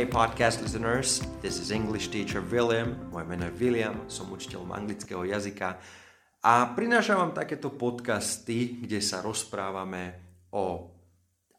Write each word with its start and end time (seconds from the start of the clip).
Hey 0.00 0.08
podcast 0.08 0.64
listeners, 0.64 1.20
this 1.44 1.60
is 1.60 1.68
English 1.68 2.08
teacher 2.08 2.40
William, 2.40 2.96
moje 3.12 3.28
meno 3.28 3.44
je 3.44 3.52
William, 3.60 4.08
som 4.08 4.32
učiteľom 4.32 4.72
anglického 4.72 5.28
jazyka. 5.28 5.76
A 6.40 6.72
prinášam 6.72 7.20
vám 7.20 7.36
takéto 7.36 7.68
podcasty, 7.68 8.80
kde 8.80 8.96
sa 9.04 9.20
rozprávame 9.20 10.16
o 10.56 10.88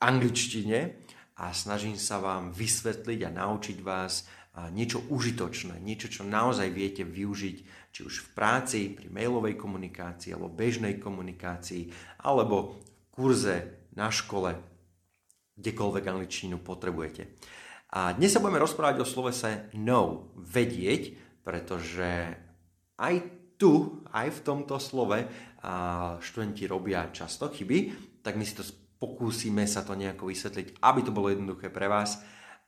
angličtine 0.02 1.06
a 1.38 1.54
snažím 1.54 1.94
sa 2.02 2.18
vám 2.18 2.50
vysvetliť 2.50 3.30
a 3.30 3.36
naučiť 3.46 3.78
vás 3.86 4.26
niečo 4.74 5.06
užitočné, 5.14 5.78
niečo, 5.78 6.10
čo 6.10 6.26
naozaj 6.26 6.74
viete 6.74 7.06
využiť, 7.06 7.58
či 7.94 8.00
už 8.02 8.26
v 8.26 8.30
práci, 8.34 8.90
pri 8.90 9.06
mailovej 9.14 9.54
komunikácii, 9.54 10.34
alebo 10.34 10.50
bežnej 10.50 10.98
komunikácii, 10.98 11.94
alebo 12.26 12.74
v 12.74 12.78
kurze 13.14 13.86
na 13.94 14.10
škole, 14.10 14.58
kdekoľvek 15.62 16.04
angličtinu 16.10 16.58
potrebujete. 16.58 17.38
A 17.92 18.16
dnes 18.16 18.32
sa 18.32 18.40
budeme 18.40 18.64
rozprávať 18.64 19.04
o 19.04 19.08
slovese 19.08 19.68
know, 19.76 20.32
vedieť, 20.40 21.12
pretože 21.44 22.40
aj 22.96 23.16
tu, 23.60 24.00
aj 24.16 24.32
v 24.32 24.44
tomto 24.48 24.80
slove 24.80 25.28
študenti 26.24 26.66
robia 26.72 27.12
často 27.12 27.52
chyby, 27.52 27.92
tak 28.24 28.40
my 28.40 28.48
si 28.48 28.56
to 28.56 28.64
pokúsime 29.02 29.66
sa 29.66 29.82
to 29.82 29.98
nejako 29.98 30.30
vysvetliť, 30.30 30.80
aby 30.80 31.00
to 31.02 31.12
bolo 31.12 31.34
jednoduché 31.34 31.74
pre 31.74 31.90
vás. 31.90 32.22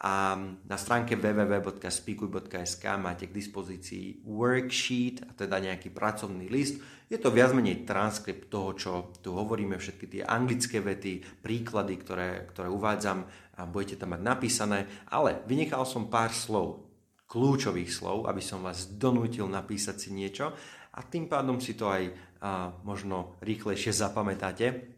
A 0.03 0.35
na 0.67 0.75
stránke 0.75 1.15
www.speakuj.sk 1.15 2.83
máte 2.99 3.31
k 3.31 3.37
dispozícii 3.37 4.27
worksheet, 4.27 5.23
a 5.23 5.31
teda 5.31 5.63
nejaký 5.63 5.95
pracovný 5.95 6.51
list. 6.51 6.83
Je 7.07 7.15
to 7.15 7.31
viac 7.31 7.55
menej 7.55 7.87
transkript 7.87 8.51
toho, 8.51 8.75
čo 8.75 8.91
tu 9.23 9.31
hovoríme, 9.31 9.79
všetky 9.79 10.05
tie 10.09 10.21
anglické 10.27 10.83
vety, 10.83 11.39
príklady, 11.39 11.95
ktoré, 12.01 12.43
ktoré 12.51 12.67
uvádzam 12.67 13.23
a 13.53 13.65
budete 13.69 14.01
tam 14.01 14.17
mať 14.17 14.21
napísané, 14.25 14.79
ale 15.09 15.45
vynechal 15.45 15.85
som 15.85 16.09
pár 16.09 16.33
slov, 16.33 16.89
kľúčových 17.29 17.89
slov, 17.89 18.29
aby 18.29 18.41
som 18.41 18.61
vás 18.61 18.85
donútil 18.93 19.49
napísať 19.49 19.95
si 19.97 20.09
niečo 20.13 20.53
a 20.93 20.99
tým 21.01 21.25
pádom 21.25 21.57
si 21.57 21.73
to 21.73 21.89
aj 21.89 22.13
a, 22.43 22.73
možno 22.85 23.37
rýchlejšie 23.41 23.89
zapamätáte. 23.89 24.93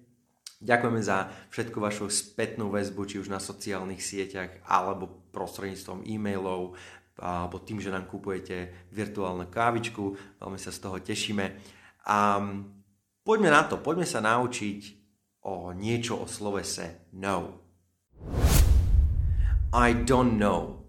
Ďakujeme 0.59 1.01
za 1.03 1.29
všetku 1.51 1.77
vašu 1.77 2.07
spätnú 2.07 2.71
väzbu, 2.71 3.01
či 3.05 3.19
už 3.19 3.27
na 3.27 3.43
sociálnych 3.43 3.99
sieťach, 3.99 4.65
alebo 4.65 5.29
prostredníctvom 5.35 6.07
e-mailov, 6.07 6.79
alebo 7.19 7.59
tým, 7.63 7.79
že 7.79 7.91
nám 7.91 8.07
kupujete 8.07 8.87
virtuálnu 8.91 9.47
kávičku. 9.47 10.03
Veľmi 10.39 10.59
sa 10.59 10.71
z 10.71 10.79
toho 10.79 10.97
tešíme. 10.99 11.45
A 12.07 12.39
poďme 13.23 13.49
na 13.51 13.67
to, 13.67 13.79
poďme 13.79 14.07
sa 14.07 14.23
naučiť 14.23 14.79
o 15.45 15.71
niečo 15.75 16.23
o 16.23 16.25
slovese 16.25 17.11
no. 17.13 17.64
I 19.75 19.91
don't 20.07 20.39
know. 20.39 20.87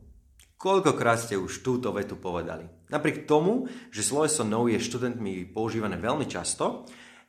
Koľkokrát 0.57 1.21
ste 1.21 1.37
už 1.37 1.61
túto 1.61 1.91
vetu 1.93 2.17
povedali? 2.17 2.65
Napriek 2.89 3.27
tomu, 3.27 3.67
že 3.91 4.07
sloveso 4.07 4.47
no 4.47 4.71
je 4.71 4.79
študentmi 4.79 5.51
používané 5.51 5.99
veľmi 5.99 6.25
často, 6.31 6.87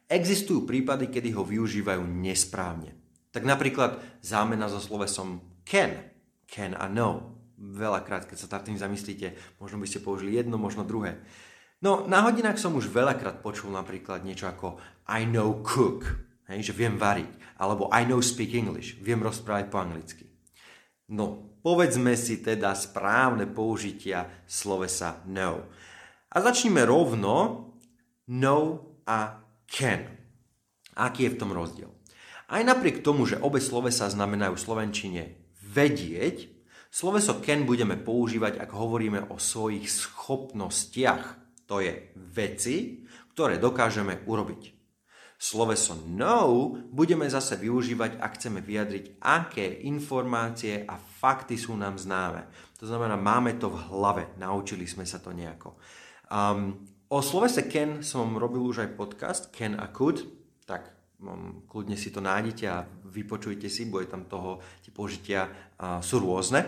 existujú 0.07 0.63
prípady, 0.63 1.09
kedy 1.09 1.33
ho 1.33 1.43
využívajú 1.43 2.05
nesprávne. 2.05 2.95
Tak 3.33 3.43
napríklad 3.43 4.21
zámena 4.23 4.71
so 4.71 4.79
slovesom 4.79 5.61
can, 5.67 6.13
can 6.47 6.77
a 6.77 6.87
no. 6.87 7.35
Veľakrát, 7.57 8.29
keď 8.29 8.37
sa 8.37 8.53
nad 8.53 8.69
tým 8.69 8.77
zamyslíte, 8.77 9.57
možno 9.57 9.81
by 9.81 9.89
ste 9.89 10.05
použili 10.05 10.37
jedno, 10.37 10.61
možno 10.61 10.85
druhé. 10.85 11.25
No, 11.81 12.05
na 12.09 12.21
hodinách 12.25 12.57
som 12.57 12.73
už 12.73 12.89
veľakrát 12.89 13.41
počul 13.45 13.73
napríklad 13.73 14.25
niečo 14.25 14.49
ako 14.49 14.77
I 15.09 15.25
know 15.25 15.61
cook, 15.61 16.26
hej, 16.47 16.71
že 16.71 16.73
viem 16.73 16.95
variť, 16.95 17.31
alebo 17.59 17.91
I 17.91 18.07
know 18.07 18.23
speak 18.23 18.55
English, 18.55 18.99
viem 19.03 19.19
rozprávať 19.19 19.65
po 19.67 19.77
anglicky. 19.83 20.25
No, 21.07 21.55
povedzme 21.63 22.19
si 22.19 22.43
teda 22.43 22.75
správne 22.75 23.47
použitia 23.47 24.43
slovesa 24.43 25.23
no. 25.27 25.71
A 26.27 26.37
začneme 26.43 26.83
rovno 26.83 27.35
no 28.27 28.57
a 29.07 29.39
can. 29.67 30.03
Aký 30.99 31.27
je 31.27 31.33
v 31.35 31.39
tom 31.39 31.55
rozdiel? 31.55 31.91
Aj 32.47 32.63
napriek 32.63 33.03
tomu, 33.03 33.27
že 33.27 33.39
obe 33.39 33.59
slovesa 33.59 34.07
znamenajú 34.07 34.55
v 34.55 34.65
slovenčine 34.67 35.23
vedieť, 35.63 36.47
sloveso 36.91 37.39
can 37.43 37.67
budeme 37.67 37.99
používať, 37.99 38.59
ak 38.59 38.71
hovoríme 38.71 39.31
o 39.31 39.35
svojich 39.39 39.87
schopnostiach. 39.87 41.23
To 41.67 41.83
je 41.83 42.15
veci, 42.15 43.03
ktoré 43.35 43.59
dokážeme 43.59 44.23
urobiť. 44.23 44.76
Sloveso 45.37 45.93
know 46.09 46.73
budeme 46.89 47.29
zase 47.29 47.61
využívať, 47.61 48.17
ak 48.17 48.41
chceme 48.41 48.57
vyjadriť, 48.57 49.21
aké 49.21 49.85
informácie 49.85 50.81
a 50.81 50.97
fakty 50.97 51.53
sú 51.53 51.77
nám 51.77 52.01
známe. 52.01 52.49
To 52.81 52.89
znamená, 52.89 53.13
máme 53.21 53.53
to 53.61 53.69
v 53.69 53.77
hlave, 53.93 54.23
naučili 54.41 54.89
sme 54.89 55.05
sa 55.05 55.21
to 55.21 55.29
nejako. 55.29 55.77
Um, 56.33 56.89
o 57.13 57.21
slovese 57.21 57.69
can 57.69 58.01
som 58.01 58.33
robil 58.33 58.65
už 58.65 58.81
aj 58.81 58.97
podcast, 58.97 59.41
can 59.53 59.77
a 59.77 59.93
could, 59.93 60.25
tak 60.65 60.89
um, 61.21 61.61
kľudne 61.69 61.93
si 61.93 62.09
to 62.09 62.17
nájdete 62.17 62.65
a 62.65 62.81
vypočujte 63.05 63.69
si, 63.69 63.85
bude 63.85 64.09
tam 64.09 64.25
toho, 64.25 64.57
tie 64.81 64.89
použitia 64.89 65.45
uh, 65.45 66.01
sú 66.01 66.17
rôzne. 66.17 66.65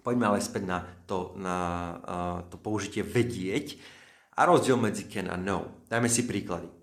Poďme 0.00 0.32
ale 0.32 0.40
späť 0.40 0.64
na 0.64 0.80
to, 1.04 1.36
na, 1.36 1.58
uh, 2.00 2.38
to 2.48 2.56
použitie 2.56 3.04
vedieť 3.04 3.76
a 4.40 4.48
rozdiel 4.48 4.80
medzi 4.80 5.04
can 5.12 5.28
a 5.28 5.36
know. 5.36 5.84
Dajme 5.92 6.08
si 6.08 6.24
príklady. 6.24 6.81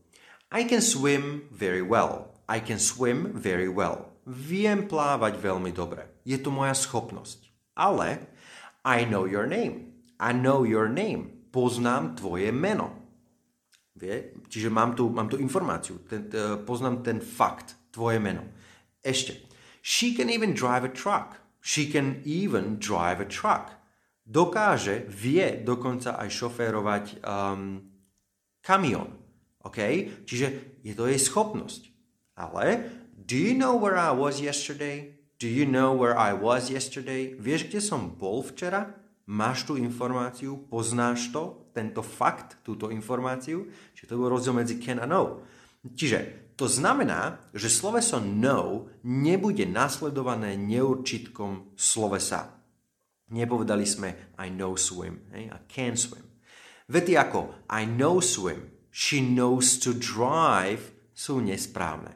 I 0.50 0.66
can 0.66 0.82
swim 0.82 1.46
very 1.54 1.82
well. 1.82 2.34
I 2.50 2.58
can 2.60 2.82
swim 2.82 3.38
very 3.38 3.70
well. 3.70 4.10
Viem 4.26 4.90
plávať 4.90 5.38
veľmi 5.38 5.70
dobre. 5.70 6.10
Je 6.26 6.42
to 6.42 6.50
moja 6.50 6.74
schopnosť. 6.74 7.54
Ale 7.78 8.26
I 8.82 9.06
know 9.06 9.30
your 9.30 9.46
name. 9.46 9.94
I 10.18 10.34
know 10.34 10.66
your 10.66 10.90
name. 10.90 11.50
Poznám 11.54 12.18
tvoje 12.18 12.50
meno. 12.50 12.98
Vie? 13.94 14.34
Čiže 14.50 14.74
mám 14.74 14.98
tu, 14.98 15.14
mám 15.14 15.30
tu 15.30 15.38
informáciu, 15.38 16.02
ten, 16.10 16.26
t, 16.32 16.34
poznám 16.66 17.04
ten 17.06 17.20
fakt, 17.22 17.78
tvoje 17.94 18.18
meno. 18.18 18.42
Ešte. 19.06 19.46
She 19.86 20.18
can 20.18 20.34
even 20.34 20.58
drive 20.58 20.82
a 20.82 20.92
truck. 20.92 21.38
She 21.62 21.86
can 21.86 22.24
even 22.26 22.80
drive 22.80 23.20
a 23.22 23.28
truck. 23.28 23.76
Dokáže, 24.24 25.10
vie 25.10 25.62
dokonca 25.66 26.16
aj 26.18 26.30
šoférovať 26.32 27.06
um, 27.26 27.82
kamión. 28.62 29.19
OK? 29.66 29.80
Čiže 30.24 30.80
je 30.84 30.94
to 30.96 31.08
jej 31.10 31.20
schopnosť. 31.20 31.92
Ale 32.40 32.88
do 33.16 33.36
you 33.36 33.52
know 33.52 33.76
where 33.76 34.00
I 34.00 34.16
was 34.16 34.40
yesterday? 34.40 35.20
Do 35.40 35.48
you 35.48 35.64
know 35.64 35.96
where 35.96 36.16
I 36.16 36.36
was 36.36 36.68
yesterday? 36.68 37.36
Vieš, 37.36 37.72
kde 37.72 37.80
som 37.80 38.12
bol 38.16 38.44
včera? 38.44 38.92
Máš 39.30 39.64
tú 39.70 39.78
informáciu? 39.78 40.68
Poznáš 40.68 41.30
to? 41.30 41.70
Tento 41.72 42.02
fakt? 42.02 42.60
Túto 42.66 42.90
informáciu? 42.90 43.70
Čiže 43.96 44.10
to 44.10 44.20
bol 44.20 44.34
rozdiel 44.34 44.58
medzi 44.58 44.82
can 44.82 45.00
a 45.00 45.08
know. 45.08 45.46
Čiže 45.86 46.52
to 46.60 46.68
znamená, 46.68 47.40
že 47.56 47.72
sloveso 47.72 48.20
know 48.20 48.92
nebude 49.08 49.64
nasledované 49.64 50.60
neurčitkom 50.60 51.72
slovesa. 51.80 52.60
Nepovedali 53.32 53.88
sme 53.88 54.36
I 54.42 54.52
know 54.52 54.76
swim, 54.76 55.24
hej, 55.32 55.48
I 55.48 55.60
can 55.72 55.96
swim. 55.96 56.26
Vety 56.90 57.16
ako 57.16 57.70
I 57.72 57.88
know 57.88 58.20
swim, 58.20 58.79
she 58.90 59.22
knows 59.22 59.78
to 59.80 59.96
drive 59.96 60.94
sú 61.14 61.44
nesprávne. 61.44 62.16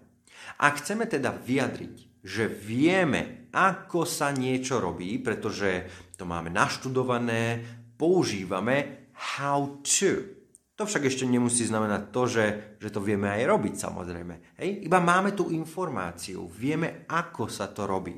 Ak 0.59 0.79
chceme 0.79 1.09
teda 1.09 1.33
vyjadriť, 1.33 2.23
že 2.23 2.47
vieme, 2.47 3.51
ako 3.51 4.07
sa 4.07 4.31
niečo 4.31 4.79
robí, 4.79 5.19
pretože 5.19 5.89
to 6.15 6.23
máme 6.23 6.47
naštudované, 6.47 7.59
používame 7.99 9.09
how 9.35 9.83
to. 9.83 10.39
To 10.73 10.89
však 10.89 11.05
ešte 11.05 11.29
nemusí 11.29 11.67
znamenať 11.69 12.09
to, 12.09 12.21
že, 12.25 12.45
že 12.81 12.89
to 12.89 13.03
vieme 13.03 13.29
aj 13.29 13.45
robiť 13.45 13.75
samozrejme. 13.77 14.57
Hej? 14.57 14.89
Iba 14.89 14.97
máme 14.97 15.37
tú 15.37 15.53
informáciu, 15.53 16.49
vieme, 16.49 17.05
ako 17.05 17.45
sa 17.45 17.69
to 17.69 17.85
robí. 17.85 18.17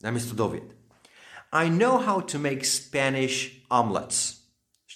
Dajme 0.00 0.18
si 0.18 0.26
to 0.32 0.36
dovied. 0.36 0.66
I 1.54 1.70
know 1.70 2.02
how 2.02 2.18
to 2.26 2.42
make 2.42 2.66
Spanish 2.66 3.62
omelets. 3.70 4.45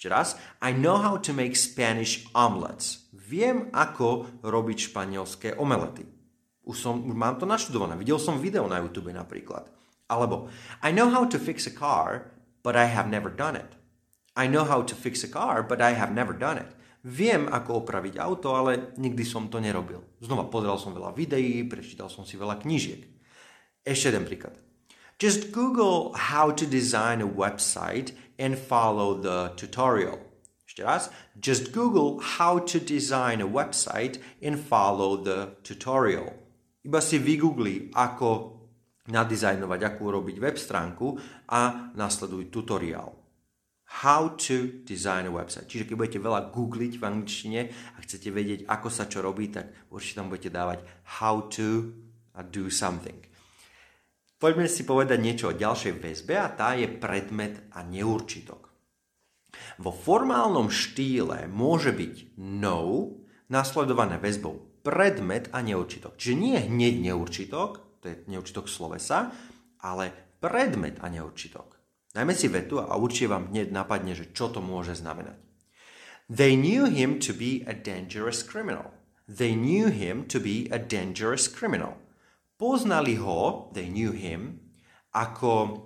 Ešte 0.01 0.17
raz. 0.17 0.33
I 0.65 0.73
know 0.73 0.97
how 0.97 1.21
to 1.21 1.29
make 1.29 1.53
Spanish 1.53 2.25
omelets. 2.33 3.05
Viem, 3.13 3.69
ako 3.69 4.41
robiť 4.41 4.89
španielské 4.89 5.53
omelety. 5.61 6.09
Už, 6.65 6.73
som, 6.73 7.05
už 7.05 7.13
mám 7.13 7.37
to 7.37 7.45
naštudované. 7.45 7.93
Videl 8.01 8.17
som 8.17 8.41
video 8.41 8.65
na 8.65 8.81
YouTube 8.81 9.13
napríklad. 9.13 9.69
Alebo 10.09 10.49
I 10.81 10.89
know 10.89 11.13
how 11.13 11.29
to 11.29 11.37
fix 11.37 11.69
a 11.69 11.73
car, 11.77 12.33
but 12.65 12.73
I 12.73 12.89
have 12.89 13.13
never 13.13 13.29
done 13.29 13.53
it. 13.53 13.77
I 14.33 14.49
know 14.49 14.65
how 14.65 14.81
to 14.81 14.97
fix 14.97 15.21
a 15.21 15.29
car, 15.29 15.61
but 15.61 15.85
I 15.85 15.93
have 15.93 16.09
never 16.09 16.33
done 16.33 16.57
it. 16.57 16.73
Viem, 17.05 17.45
ako 17.53 17.85
opraviť 17.85 18.17
auto, 18.17 18.57
ale 18.57 18.97
nikdy 18.97 19.21
som 19.21 19.53
to 19.53 19.61
nerobil. 19.61 20.01
Znova 20.17 20.49
pozeral 20.49 20.81
som 20.81 20.97
veľa 20.97 21.13
videí, 21.13 21.61
prečítal 21.69 22.09
som 22.09 22.25
si 22.25 22.41
veľa 22.41 22.57
knížiek. 22.57 23.05
Ešte 23.85 24.09
jeden 24.09 24.25
príklad. 24.25 24.57
Just 25.21 25.53
Google 25.53 26.17
how 26.17 26.49
to 26.49 26.65
design 26.65 27.21
a 27.21 27.29
website 27.29 28.17
and 28.41 28.57
follow 28.57 29.13
the 29.13 29.53
tutorial. 29.53 30.17
Ešte 30.65 30.81
raz, 30.81 31.13
just 31.37 31.69
Google 31.69 32.17
how 32.39 32.57
to 32.57 32.81
design 32.81 33.43
a 33.43 33.47
website 33.47 34.17
and 34.41 34.57
follow 34.57 35.19
the 35.19 35.53
tutorial. 35.61 36.33
Iba 36.81 36.97
si 36.97 37.21
vygoogli, 37.21 37.93
ako 37.93 38.57
nadizajnovať, 39.11 39.79
akú 39.85 40.01
urobiť 40.09 40.37
web 40.41 40.57
stránku 40.57 41.13
a 41.53 41.93
nasleduj 41.93 42.49
tutoriál. 42.49 43.13
How 44.01 44.39
to 44.39 44.87
design 44.87 45.27
a 45.27 45.33
website. 45.35 45.67
Čiže 45.67 45.91
keď 45.91 45.95
budete 45.99 46.19
veľa 46.23 46.49
googliť 46.55 46.93
v 46.95 47.03
angličtine 47.03 47.61
a 47.67 47.97
chcete 48.01 48.31
vedieť, 48.31 48.59
ako 48.65 48.87
sa 48.87 49.05
čo 49.05 49.19
robí, 49.19 49.51
tak 49.51 49.91
určite 49.91 50.23
tam 50.23 50.31
budete 50.31 50.49
dávať 50.49 50.79
how 51.19 51.43
to 51.51 51.91
a 52.31 52.41
do 52.41 52.71
something. 52.71 53.19
Poďme 54.41 54.65
si 54.65 54.81
povedať 54.89 55.21
niečo 55.21 55.53
o 55.53 55.57
ďalšej 55.57 56.01
väzbe 56.01 56.33
a 56.33 56.49
tá 56.49 56.73
je 56.73 56.89
predmet 56.89 57.61
a 57.77 57.85
neurčitok. 57.85 58.73
Vo 59.77 59.93
formálnom 59.93 60.73
štýle 60.73 61.45
môže 61.45 61.93
byť 61.93 62.41
no 62.41 63.13
nasledované 63.53 64.17
väzbou 64.17 64.81
predmet 64.81 65.53
a 65.53 65.61
neurčitok. 65.61 66.17
Čiže 66.17 66.41
nie 66.41 66.57
hneď 66.57 67.13
neurčitok, 67.13 68.01
to 68.01 68.05
je 68.09 68.15
neurčitok 68.25 68.65
slovesa, 68.65 69.29
ale 69.85 70.09
predmet 70.41 70.97
a 71.05 71.13
neurčitok. 71.13 71.77
Dajme 72.09 72.33
si 72.33 72.49
vetu 72.49 72.81
a 72.81 72.97
určite 72.97 73.29
vám 73.29 73.53
hneď 73.53 73.69
napadne, 73.69 74.17
že 74.17 74.33
čo 74.33 74.49
to 74.49 74.57
môže 74.57 74.97
znamenať. 74.97 75.37
They 76.27 76.57
knew 76.57 76.89
him 76.89 77.21
to 77.21 77.37
be 77.37 77.61
a 77.69 77.77
dangerous 77.77 78.41
criminal. 78.41 78.89
They 79.29 79.53
knew 79.53 79.93
him 79.93 80.25
to 80.33 80.41
be 80.41 80.65
a 80.73 80.81
dangerous 80.81 81.45
criminal. 81.45 82.01
Poznali 82.61 83.17
ho, 83.17 83.73
they 83.73 83.89
knew 83.89 84.13
him, 84.13 84.61
ako 85.17 85.81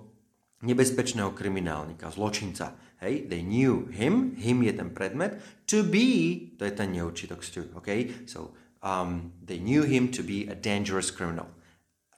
nebezpečného 0.60 1.32
kriminálnika, 1.32 2.12
zločinca. 2.12 2.76
Hej, 3.00 3.32
they 3.32 3.40
knew 3.40 3.88
him, 3.88 4.36
him 4.36 4.60
je 4.60 4.76
ten 4.76 4.92
predmet, 4.92 5.40
to 5.64 5.80
be, 5.80 6.52
to 6.60 6.68
je 6.68 6.72
ten 6.76 6.92
neurčitok 6.92 7.40
to, 7.40 7.64
okay? 7.80 8.28
So, 8.28 8.52
um, 8.84 9.32
they 9.40 9.56
knew 9.56 9.88
him 9.88 10.12
to 10.12 10.20
be 10.20 10.44
a 10.48 10.56
dangerous 10.56 11.08
criminal. 11.08 11.48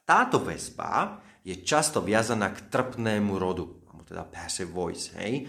Táto 0.02 0.42
väzba 0.42 1.22
je 1.46 1.54
často 1.62 2.02
viazaná 2.02 2.50
k 2.50 2.66
trpnému 2.66 3.38
rodu 3.38 3.78
teda 4.08 4.24
passive 4.24 4.72
voice, 4.72 5.12
hej. 5.20 5.44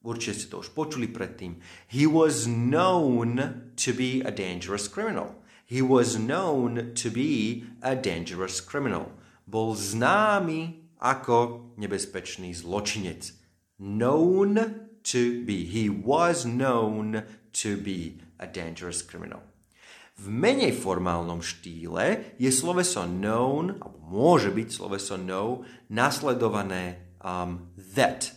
Určite 0.00 0.34
ste 0.40 0.46
to 0.48 0.64
už 0.64 0.72
počuli 0.72 1.04
predtým. 1.12 1.60
He 1.92 2.08
was 2.08 2.48
known 2.48 3.36
to 3.76 3.90
be 3.92 4.24
a 4.24 4.32
dangerous 4.32 4.88
criminal. 4.88 5.36
He 5.68 5.84
was 5.84 6.16
known 6.16 6.96
to 6.96 7.10
be 7.12 7.68
a 7.84 7.92
dangerous 7.92 8.64
criminal. 8.64 9.12
Bol 9.44 9.76
známy 9.76 10.96
ako 10.96 11.68
nebezpečný 11.76 12.56
zločinec. 12.56 13.36
Known 13.76 14.56
to 15.04 15.44
be. 15.44 15.68
He 15.68 15.92
was 15.92 16.48
known 16.48 17.20
to 17.60 17.76
be 17.76 18.16
a 18.40 18.48
dangerous 18.48 19.04
criminal. 19.04 19.44
V 20.16 20.32
menej 20.32 20.72
formálnom 20.74 21.44
štýle 21.44 22.34
je 22.40 22.50
sloveso 22.50 23.06
known, 23.06 23.78
alebo 23.78 24.00
môže 24.02 24.50
byť 24.50 24.68
sloveso 24.72 25.14
know, 25.14 25.68
nasledované 25.92 27.12
um, 27.20 27.70
that. 27.76 28.34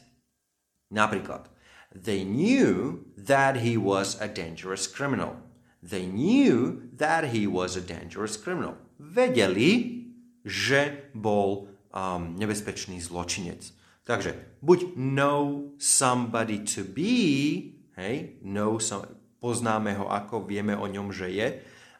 Napríklad, 0.93 1.49
they 1.89 2.21
knew 2.27 3.01
that 3.17 3.65
he 3.65 3.79
was 3.79 4.19
a 4.19 4.29
dangerous 4.29 4.85
criminal. 4.85 5.40
They 5.81 6.05
knew 6.05 6.85
that 6.93 7.33
he 7.33 7.49
was 7.49 7.73
a 7.73 7.81
dangerous 7.81 8.37
criminal. 8.37 8.77
Vedeli, 9.01 10.05
že 10.45 11.09
bol 11.17 11.73
um, 11.89 12.37
nebezpečný 12.37 13.01
zločinec. 13.01 13.73
Takže 14.05 14.61
buď 14.61 14.93
know 14.97 15.73
somebody 15.81 16.61
to 16.61 16.85
be, 16.85 17.73
hej, 17.97 18.37
know 18.45 18.77
some, 18.77 19.09
poznáme 19.41 19.97
ho 19.97 20.05
ako, 20.09 20.45
vieme 20.45 20.77
o 20.77 20.85
ňom, 20.85 21.09
že 21.09 21.33
je, 21.33 21.47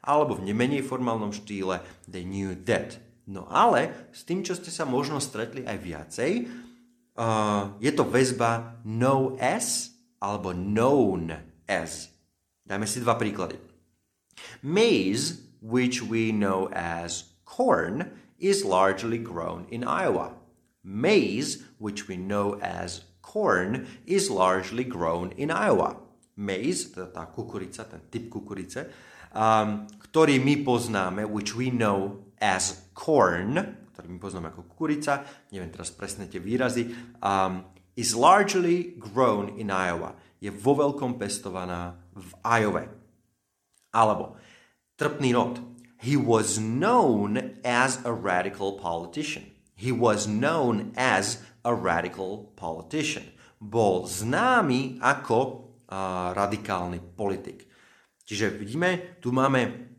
alebo 0.02 0.38
v 0.38 0.54
nemenej 0.54 0.82
formálnom 0.86 1.34
štýle 1.34 1.82
they 2.10 2.26
knew 2.26 2.54
that. 2.66 2.98
No 3.30 3.46
ale 3.50 4.10
s 4.14 4.26
tým, 4.26 4.42
čo 4.42 4.58
ste 4.58 4.74
sa 4.74 4.86
možno 4.86 5.22
stretli 5.22 5.62
aj 5.66 5.78
viacej, 5.78 6.32
uh, 7.18 7.78
je 7.78 7.92
to 7.94 8.06
väzba 8.06 8.82
know 8.86 9.38
as 9.38 9.94
alebo 10.18 10.54
known 10.54 11.34
as. 11.70 12.10
Dajme 12.66 12.86
si 12.86 13.02
dva 13.02 13.18
príklady. 13.18 13.71
Maize, 14.62 15.42
which 15.62 16.02
we 16.02 16.32
know 16.32 16.70
as 16.74 17.32
corn, 17.46 18.12
is 18.40 18.66
largely 18.66 19.18
grown 19.18 19.66
in 19.70 19.84
Iowa. 19.84 20.34
Maize, 20.84 21.64
which 21.78 22.08
we 22.08 22.18
know 22.18 22.58
as 22.62 23.06
corn, 23.22 23.88
is 24.06 24.30
largely 24.30 24.84
grown 24.84 25.32
in 25.38 25.52
Iowa. 25.52 25.98
Maize, 26.38 26.90
teda 26.90 27.14
tá 27.14 27.24
kukurica, 27.30 27.86
ten 27.86 28.02
typ 28.10 28.34
kukurice, 28.34 28.90
um, 29.36 29.86
ktorý 30.10 30.42
my 30.42 30.66
poznáme, 30.66 31.22
which 31.30 31.54
we 31.54 31.70
know 31.70 32.26
as 32.42 32.90
corn, 32.98 33.78
ktorý 33.94 34.08
my 34.10 34.20
poznáme 34.20 34.48
ako 34.50 34.66
kukurica, 34.74 35.22
neviem 35.54 35.70
teraz 35.70 35.94
presne 35.94 36.26
tie 36.26 36.42
výrazy, 36.42 36.90
um, 37.22 37.62
is 37.94 38.18
largely 38.18 38.98
grown 38.98 39.54
in 39.60 39.70
Iowa. 39.70 40.18
Je 40.42 40.50
vo 40.50 40.74
veľkom 40.74 41.22
pestovaná 41.22 41.94
v 42.18 42.32
Iowa. 42.42 42.90
Alebo 43.92 44.40
trpný 44.96 45.36
rod. 45.36 45.60
He 46.02 46.18
was 46.18 46.58
known 46.58 47.62
as 47.62 48.02
a 48.02 48.10
radical 48.10 48.82
politician. 48.82 49.54
He 49.78 49.94
was 49.94 50.26
known 50.26 50.94
as 50.98 51.42
a 51.62 51.74
radical 51.74 52.54
politician. 52.58 53.30
Bol 53.62 54.10
známy 54.10 54.98
ako 54.98 55.38
uh, 55.86 56.34
radikálny 56.34 56.98
politik. 57.14 57.70
Čiže 58.26 58.58
vidíme, 58.58 59.22
tu 59.22 59.30
máme 59.30 59.92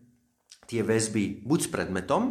tie 0.66 0.82
väzby 0.82 1.44
buď 1.46 1.58
s 1.60 1.68
predmetom, 1.70 2.22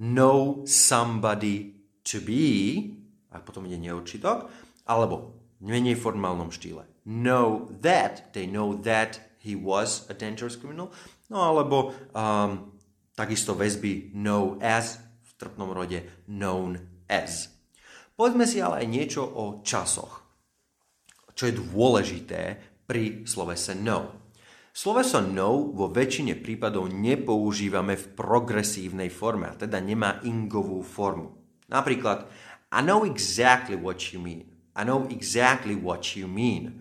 know 0.00 0.64
somebody 0.64 1.78
to 2.04 2.20
be, 2.24 2.88
a 3.32 3.40
potom 3.40 3.68
ide 3.68 3.80
neurčitok, 3.80 4.48
alebo 4.88 5.36
v 5.60 5.76
menej 5.76 5.96
formálnom 5.96 6.48
štýle. 6.48 6.88
Know 7.04 7.72
that, 7.84 8.32
they 8.36 8.44
know 8.48 8.76
that 8.84 9.27
he 9.48 9.56
was 9.56 10.04
a 10.12 10.14
dangerous 10.14 10.60
criminal, 10.60 10.92
no 11.32 11.40
alebo 11.40 11.96
um, 12.12 12.76
takisto 13.16 13.56
väzby 13.56 14.12
know 14.12 14.60
as, 14.60 15.00
v 15.00 15.30
trpnom 15.40 15.72
rode 15.72 16.04
known 16.28 16.76
as. 17.08 17.48
Povedzme 18.12 18.44
si 18.44 18.60
ale 18.60 18.84
aj 18.84 18.86
niečo 18.92 19.24
o 19.24 19.64
časoch, 19.64 20.20
čo 21.32 21.48
je 21.48 21.56
dôležité 21.56 22.60
pri 22.84 23.24
slovese 23.24 23.72
know. 23.72 24.28
Sloveso 24.78 25.18
no 25.18 25.74
vo 25.74 25.90
väčšine 25.90 26.38
prípadov 26.38 26.86
nepoužívame 26.94 27.98
v 27.98 28.06
progresívnej 28.14 29.10
forme, 29.10 29.50
a 29.50 29.58
teda 29.58 29.82
nemá 29.82 30.22
ingovú 30.22 30.86
formu. 30.86 31.34
Napríklad, 31.66 32.30
I 32.70 32.80
know 32.84 33.02
exactly 33.02 33.74
what 33.74 34.14
you 34.14 34.22
mean. 34.22 34.46
I 34.78 34.86
know 34.86 35.10
exactly 35.10 35.74
what 35.74 36.14
you 36.14 36.30
mean. 36.30 36.78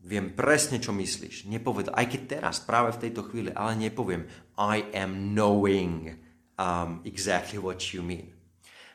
Viem 0.00 0.32
presne, 0.32 0.80
čo 0.80 0.96
myslíš. 0.96 1.44
Nepovedal, 1.44 1.92
aj 1.92 2.06
keď 2.08 2.20
teraz, 2.40 2.56
práve 2.64 2.96
v 2.96 3.02
tejto 3.04 3.28
chvíli, 3.28 3.52
ale 3.52 3.76
nepoviem 3.76 4.24
I 4.56 4.88
am 4.96 5.36
knowing 5.36 6.16
um, 6.56 7.04
exactly 7.04 7.60
what 7.60 7.92
you 7.92 8.00
mean. 8.00 8.32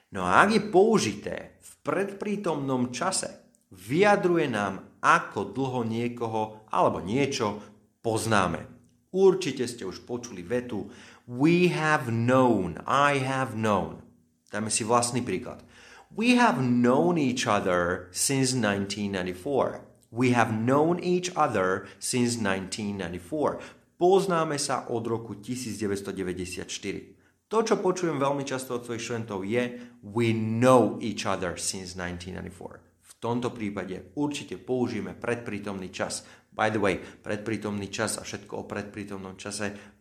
No 0.10 0.26
a 0.26 0.42
ak 0.42 0.50
je 0.50 0.62
použité 0.66 1.62
v 1.62 1.72
predprítomnom 1.86 2.90
čase, 2.90 3.46
vyjadruje 3.70 4.50
nám, 4.50 4.98
ako 5.06 5.54
dlho 5.54 5.86
niekoho 5.86 6.66
alebo 6.74 6.98
niečo 6.98 7.62
poznáme. 8.02 8.66
Určite 9.14 9.70
ste 9.70 9.86
už 9.86 10.02
počuli 10.10 10.42
vetu 10.42 10.90
We 11.30 11.70
have 11.70 12.10
known, 12.10 12.82
I 12.90 13.22
have 13.22 13.54
known. 13.54 14.02
Dajme 14.50 14.74
si 14.74 14.82
vlastný 14.82 15.22
príklad. 15.22 15.62
We 16.10 16.38
have 16.42 16.62
known 16.62 17.18
each 17.22 17.46
other 17.46 18.10
since 18.10 18.58
1994. 18.58 19.85
We 20.16 20.32
have 20.32 20.56
known 20.56 21.04
each 21.04 21.36
other 21.36 21.92
since 22.00 22.40
1994. 22.40 23.20
Poznáme 24.00 24.56
sa 24.56 24.88
od 24.88 25.04
roku 25.04 25.36
1994. 25.36 27.52
To, 27.52 27.60
čo 27.60 27.76
počujem 27.84 28.16
veľmi 28.16 28.48
často 28.48 28.80
od 28.80 28.88
svojich 28.88 29.04
študentov 29.04 29.44
je 29.44 29.76
We 30.08 30.32
know 30.32 30.96
each 31.04 31.28
other 31.28 31.60
since 31.60 32.00
1994. 32.00 32.48
V 33.04 33.14
tomto 33.20 33.52
prípade 33.52 34.16
určite 34.16 34.56
použijeme 34.56 35.20
predprítomný 35.20 35.92
čas. 35.92 36.24
By 36.56 36.72
the 36.72 36.80
way, 36.80 37.04
predprítomný 37.04 37.92
čas 37.92 38.16
a 38.16 38.24
všetko 38.24 38.64
o 38.64 38.66
predprítomnom 38.68 39.36
čase, 39.36 40.00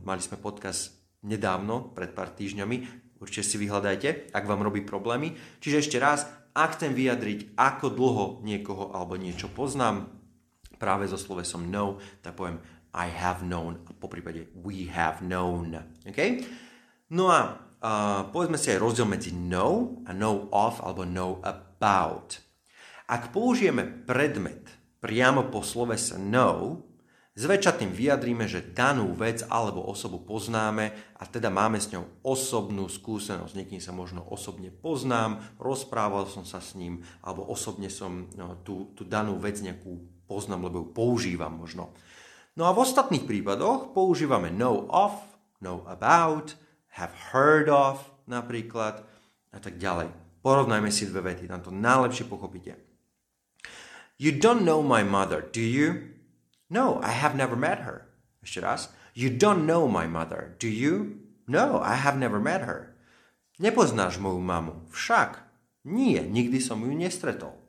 mali 0.00 0.22
sme 0.24 0.40
podcast 0.40 0.96
nedávno, 1.28 1.92
pred 1.92 2.16
pár 2.16 2.32
týždňami, 2.32 3.04
určite 3.20 3.44
si 3.44 3.60
vyhľadajte, 3.60 4.32
ak 4.32 4.48
vám 4.48 4.64
robí 4.64 4.80
problémy. 4.80 5.36
Čiže 5.60 5.84
ešte 5.84 6.00
raz, 6.00 6.24
ak 6.52 6.76
chcem 6.76 6.92
vyjadriť, 6.92 7.56
ako 7.56 7.86
dlho 7.92 8.26
niekoho 8.44 8.92
alebo 8.92 9.16
niečo 9.16 9.48
poznám, 9.48 10.08
práve 10.76 11.06
so 11.08 11.16
slovesom 11.16 11.70
know, 11.70 11.96
tak 12.20 12.34
poviem 12.34 12.60
I 12.92 13.08
have 13.08 13.40
known 13.40 13.80
a 13.88 13.96
po 13.96 14.10
prípade 14.10 14.52
we 14.52 14.84
have 14.92 15.24
known. 15.24 15.72
Okay? 16.04 16.44
No 17.08 17.32
a 17.32 17.56
uh, 17.80 18.28
povedzme 18.28 18.60
si 18.60 18.68
aj 18.68 18.82
rozdiel 18.82 19.08
medzi 19.08 19.32
know 19.32 20.04
a 20.04 20.12
know 20.12 20.52
of 20.52 20.82
alebo 20.84 21.08
know 21.08 21.40
about. 21.40 22.42
Ak 23.08 23.32
použijeme 23.32 24.04
predmet 24.04 24.68
priamo 25.00 25.48
po 25.48 25.64
slovese 25.64 26.20
know, 26.20 26.84
Zväčša 27.32 27.80
tým 27.80 27.96
vyjadríme, 27.96 28.44
že 28.44 28.60
danú 28.60 29.16
vec 29.16 29.40
alebo 29.48 29.80
osobu 29.88 30.20
poznáme 30.20 30.92
a 31.16 31.24
teda 31.24 31.48
máme 31.48 31.80
s 31.80 31.88
ňou 31.88 32.04
osobnú 32.20 32.92
skúsenosť. 32.92 33.56
Niekým 33.56 33.80
sa 33.80 33.88
možno 33.88 34.20
osobne 34.28 34.68
poznám, 34.68 35.40
rozprával 35.56 36.28
som 36.28 36.44
sa 36.44 36.60
s 36.60 36.76
ním, 36.76 37.00
alebo 37.24 37.48
osobne 37.48 37.88
som 37.88 38.28
no, 38.36 38.60
tú, 38.60 38.92
tú 38.92 39.08
danú 39.08 39.40
vec 39.40 39.56
nejakú 39.64 40.04
poznám, 40.28 40.68
lebo 40.68 40.84
ju 40.84 40.86
používam 40.92 41.56
možno. 41.56 41.96
No 42.52 42.68
a 42.68 42.76
v 42.76 42.84
ostatných 42.84 43.24
prípadoch 43.24 43.96
používame 43.96 44.52
know 44.52 44.84
of, 44.92 45.16
know 45.64 45.88
about, 45.88 46.52
have 47.00 47.16
heard 47.32 47.72
of 47.72 48.12
napríklad 48.28 49.08
a 49.56 49.58
tak 49.60 49.80
ďalej. 49.80 50.12
Porovnajme 50.44 50.92
si 50.92 51.08
dve 51.08 51.32
vety, 51.32 51.48
tam 51.48 51.64
to 51.64 51.72
najlepšie 51.72 52.28
pochopíte. 52.28 52.76
You 54.20 54.36
don't 54.36 54.68
know 54.68 54.84
my 54.84 55.00
mother, 55.00 55.40
do 55.40 55.64
you? 55.64 56.12
No, 56.72 57.04
I 57.04 57.12
have 57.12 57.36
never 57.36 57.52
met 57.52 57.84
her. 57.84 58.08
Ešte. 58.40 58.64
You 59.12 59.28
don't 59.28 59.68
know 59.68 59.84
my 59.84 60.08
mother, 60.08 60.56
do 60.56 60.72
you? 60.72 61.20
No, 61.44 61.84
I 61.84 62.00
have 62.00 62.16
never 62.16 62.40
met 62.40 62.64
her. 62.64 62.96
Nepoznáš 63.60 64.16
moju 64.16 64.40
mamu. 64.40 64.88
Však. 64.88 65.44
Nie, 65.84 66.24
nikdy 66.24 66.64
som 66.64 66.80
ju 66.80 66.96
nestretol. 66.96 67.60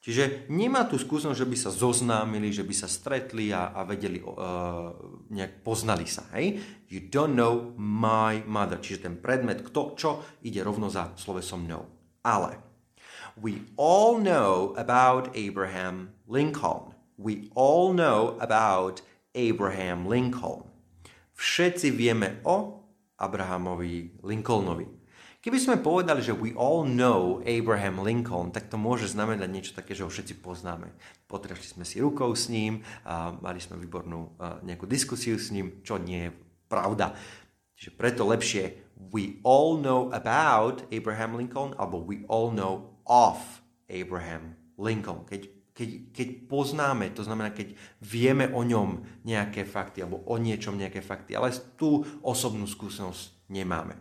Čiže 0.00 0.48
nemá 0.48 0.88
tu 0.88 0.96
skúsenosť, 0.96 1.36
že 1.36 1.50
by 1.50 1.56
sa 1.58 1.70
zoznámili, 1.74 2.48
že 2.48 2.64
by 2.64 2.72
sa 2.72 2.88
stretli 2.88 3.52
a, 3.52 3.76
a 3.76 3.84
vedeli, 3.84 4.24
uh, 4.24 4.94
nejak 5.28 5.60
poznali 5.60 6.08
sa. 6.08 6.24
Hej? 6.32 6.56
You 6.88 7.12
don't 7.12 7.36
know 7.36 7.76
my 7.76 8.40
mother. 8.48 8.80
Čiže 8.80 9.04
ten 9.10 9.20
predmet, 9.20 9.66
kto, 9.68 9.98
čo, 10.00 10.10
ide 10.46 10.64
rovno 10.64 10.88
za 10.88 11.12
slovesom 11.20 11.68
know. 11.68 11.84
Ale 12.24 12.56
we 13.36 13.68
all 13.76 14.16
know 14.16 14.72
about 14.80 15.28
Abraham 15.36 16.16
Lincoln 16.24 16.95
we 17.16 17.52
all 17.56 17.92
know 17.92 18.36
about 18.40 19.00
Abraham 19.36 20.08
Lincoln. 20.08 20.68
Všetci 21.36 21.92
vieme 21.92 22.40
o 22.48 22.84
Abrahamovi 23.20 24.24
Lincolnovi. 24.24 24.88
Keby 25.40 25.58
sme 25.62 25.76
povedali, 25.78 26.26
že 26.26 26.34
we 26.34 26.50
all 26.58 26.82
know 26.82 27.38
Abraham 27.46 28.02
Lincoln, 28.02 28.50
tak 28.50 28.66
to 28.66 28.74
môže 28.74 29.14
znamenať 29.14 29.46
niečo 29.46 29.72
také, 29.78 29.94
že 29.94 30.02
ho 30.02 30.10
všetci 30.10 30.42
poznáme. 30.42 30.90
Potrešli 31.30 31.78
sme 31.78 31.84
si 31.86 32.02
rukou 32.02 32.34
s 32.34 32.50
ním, 32.50 32.82
a 33.06 33.30
mali 33.30 33.62
sme 33.62 33.78
výbornú 33.78 34.34
nejakú 34.66 34.90
diskusiu 34.90 35.38
s 35.38 35.54
ním, 35.54 35.86
čo 35.86 36.02
nie 36.02 36.28
je 36.28 36.34
pravda. 36.66 37.14
Čiže 37.78 37.94
preto 37.94 38.26
lepšie 38.26 38.90
we 38.98 39.38
all 39.46 39.78
know 39.78 40.10
about 40.10 40.82
Abraham 40.90 41.38
Lincoln 41.38 41.78
alebo 41.78 42.02
we 42.02 42.26
all 42.26 42.50
know 42.50 42.98
of 43.06 43.62
Abraham 43.86 44.58
Lincoln. 44.74 45.28
Keď 45.30 45.55
keď, 45.76 45.90
keď 46.16 46.28
poznáme, 46.48 47.12
to 47.12 47.20
znamená, 47.20 47.52
keď 47.52 47.76
vieme 48.00 48.48
o 48.48 48.64
ňom 48.64 49.04
nejaké 49.28 49.68
fakty 49.68 50.00
alebo 50.00 50.24
o 50.24 50.40
niečom 50.40 50.72
nejaké 50.72 51.04
fakty, 51.04 51.36
ale 51.36 51.52
tú 51.76 52.00
osobnú 52.24 52.64
skúsenosť 52.64 53.52
nemáme. 53.52 54.00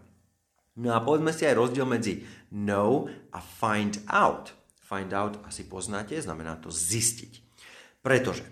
No 0.79 0.96
a 0.96 1.03
povedzme 1.03 1.36
si 1.36 1.44
aj 1.44 1.60
rozdiel 1.60 1.84
medzi 1.84 2.24
know 2.55 3.12
a 3.36 3.44
find 3.44 4.00
out. 4.08 4.55
Find 4.79 5.12
out 5.12 5.44
asi 5.44 5.67
poznáte, 5.67 6.15
znamená 6.15 6.55
to 6.63 6.72
zistiť. 6.72 7.44
Pretože 8.00 8.48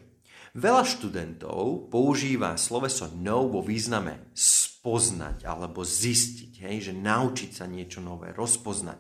veľa 0.52 0.84
študentov 0.84 1.88
používa 1.88 2.60
sloveso 2.60 3.08
know 3.16 3.48
vo 3.48 3.64
význame 3.64 4.20
spoznať 4.36 5.48
alebo 5.48 5.88
zistiť, 5.88 6.60
hej, 6.68 6.92
že 6.92 6.94
naučiť 6.96 7.52
sa 7.56 7.72
niečo 7.72 8.04
nové, 8.04 8.36
rozpoznať. 8.36 9.00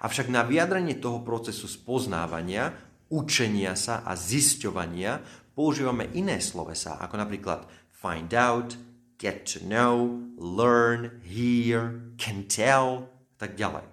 Avšak 0.00 0.30
na 0.30 0.46
vyjadrenie 0.46 0.96
toho 0.96 1.20
procesu 1.20 1.66
spoznávania 1.66 2.89
učenia 3.10 3.74
sa 3.74 4.06
a 4.06 4.14
zisťovania 4.14 5.20
používame 5.52 6.08
iné 6.16 6.38
slovesa, 6.38 6.96
ako 7.02 7.20
napríklad 7.20 7.66
find 7.90 8.32
out, 8.32 8.78
get 9.20 9.44
to 9.44 9.60
know, 9.60 10.22
learn, 10.40 11.20
hear, 11.20 12.00
can 12.16 12.48
tell, 12.48 13.10
tak 13.36 13.58
ďalej. 13.58 13.84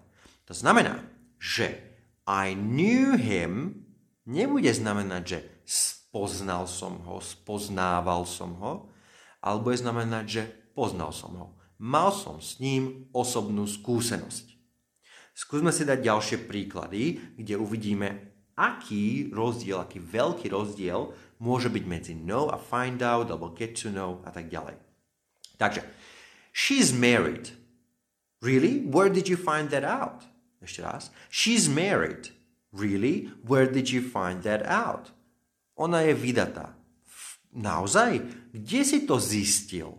To 0.47 0.53
znamená, 0.55 1.03
že 1.35 1.75
I 2.23 2.55
knew 2.55 3.19
him 3.19 3.83
nebude 4.27 4.71
znamenať, 4.71 5.23
že 5.27 5.39
spoznal 5.67 6.67
som 6.67 7.03
ho, 7.03 7.19
spoznával 7.19 8.23
som 8.23 8.55
ho, 8.59 8.73
alebo 9.43 9.71
je 9.71 9.83
znamenať, 9.83 10.25
že 10.27 10.43
poznal 10.75 11.11
som 11.11 11.31
ho. 11.35 11.47
Mal 11.79 12.11
som 12.11 12.43
s 12.43 12.59
ním 12.59 13.07
osobnú 13.15 13.63
skúsenosť. 13.63 14.55
Skúsme 15.37 15.69
si 15.69 15.85
dať 15.85 16.01
ďalšie 16.01 16.37
príklady, 16.49 17.21
kde 17.37 17.55
uvidíme, 17.61 18.26
aký 18.57 19.29
rozdiel, 19.29 19.77
aký 19.85 20.01
veľký 20.01 20.49
rozdiel 20.49 21.13
môže 21.37 21.69
byť 21.69 21.83
medzi 21.85 22.13
know 22.17 22.49
a 22.49 22.57
find 22.57 23.05
out, 23.05 23.29
alebo 23.29 23.53
get 23.53 23.77
to 23.77 23.93
know 23.93 24.17
a 24.25 24.33
tak 24.33 24.49
ďalej. 24.49 24.73
Takže, 25.61 25.85
she's 26.49 26.89
married. 26.89 27.53
Really? 28.41 28.81
Where 28.85 29.09
did 29.09 29.29
you 29.29 29.37
find 29.37 29.69
that 29.69 29.85
out? 29.85 30.25
Ešte 30.61 30.81
raz. 30.81 31.13
She's 31.29 31.69
married. 31.69 32.33
Really? 32.73 33.29
Where 33.45 33.69
did 33.69 33.93
you 33.93 34.01
find 34.01 34.41
that 34.43 34.65
out? 34.65 35.13
Ona 35.77 36.01
je 36.09 36.13
vydatá. 36.17 36.73
Naozaj? 37.53 38.21
Kde 38.53 38.81
si 38.85 39.05
to 39.05 39.21
zistil? 39.21 39.97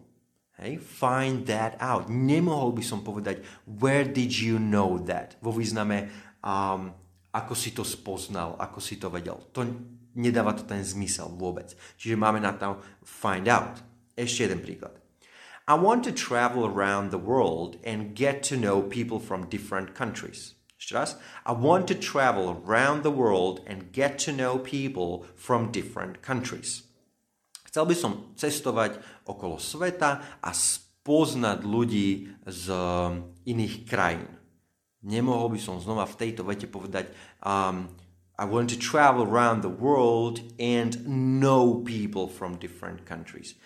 Hey, 0.59 0.75
find 0.79 1.47
that 1.47 1.79
out. 1.79 2.11
Nemohol 2.11 2.75
by 2.75 2.83
som 2.83 3.07
povedať 3.07 3.47
where 3.79 4.03
did 4.03 4.35
you 4.35 4.59
know 4.59 4.99
that? 5.07 5.39
Vo 5.39 5.55
význame 5.55 6.11
um, 6.43 6.91
ako 7.33 7.53
si 7.53 7.77
to 7.77 7.85
spoznal, 7.85 8.57
ako 8.57 8.81
si 8.81 8.97
to 8.97 9.13
vedel. 9.13 9.41
To 9.53 9.65
nedáva 10.17 10.57
to 10.57 10.65
ten 10.65 10.81
zmysel 10.81 11.29
vôbec. 11.29 11.77
Čiže 12.01 12.17
máme 12.17 12.41
na 12.41 12.57
to 12.57 12.81
find 13.05 13.47
out. 13.47 13.85
Ešte 14.19 14.49
jeden 14.49 14.65
príklad. 14.65 14.99
I 15.69 15.77
want 15.77 16.01
to 16.09 16.13
travel 16.17 16.65
around 16.65 17.13
the 17.13 17.21
world 17.21 17.77
and 17.85 18.17
get 18.17 18.41
to 18.49 18.57
know 18.57 18.81
people 18.81 19.21
from 19.21 19.53
different 19.53 19.93
countries. 19.93 20.57
Ešte 20.81 20.93
raz. 20.97 21.11
I 21.45 21.53
want 21.53 21.91
to 21.93 21.97
travel 21.99 22.65
around 22.65 23.05
the 23.05 23.13
world 23.13 23.61
and 23.69 23.93
get 23.93 24.17
to 24.25 24.33
know 24.33 24.57
people 24.57 25.29
from 25.37 25.69
different 25.69 26.25
countries. 26.25 26.89
Chcel 27.69 27.85
by 27.85 27.97
som 27.99 28.13
cestovať 28.33 28.97
okolo 29.29 29.61
sveta 29.61 30.41
a 30.41 30.51
spoznať 30.57 31.69
ľudí 31.69 32.33
z 32.49 32.65
iných 33.45 33.75
krajín. 33.85 34.38
Nemohol 35.07 35.55
by 35.55 35.61
som 35.63 35.79
znova 35.79 36.07
v 36.11 36.19
tejto 36.19 36.43
vete 36.43 36.67
povedať 36.67 37.11
um, 37.43 37.87
I 38.39 38.47
want 38.47 38.71
to 38.71 38.79
travel 38.79 39.27
around 39.27 39.67
the 39.67 39.71
world 39.71 40.43
and 40.63 41.03
know 41.43 41.83
people 41.83 42.31
from 42.31 42.59
different 42.59 43.03
countries. 43.03 43.59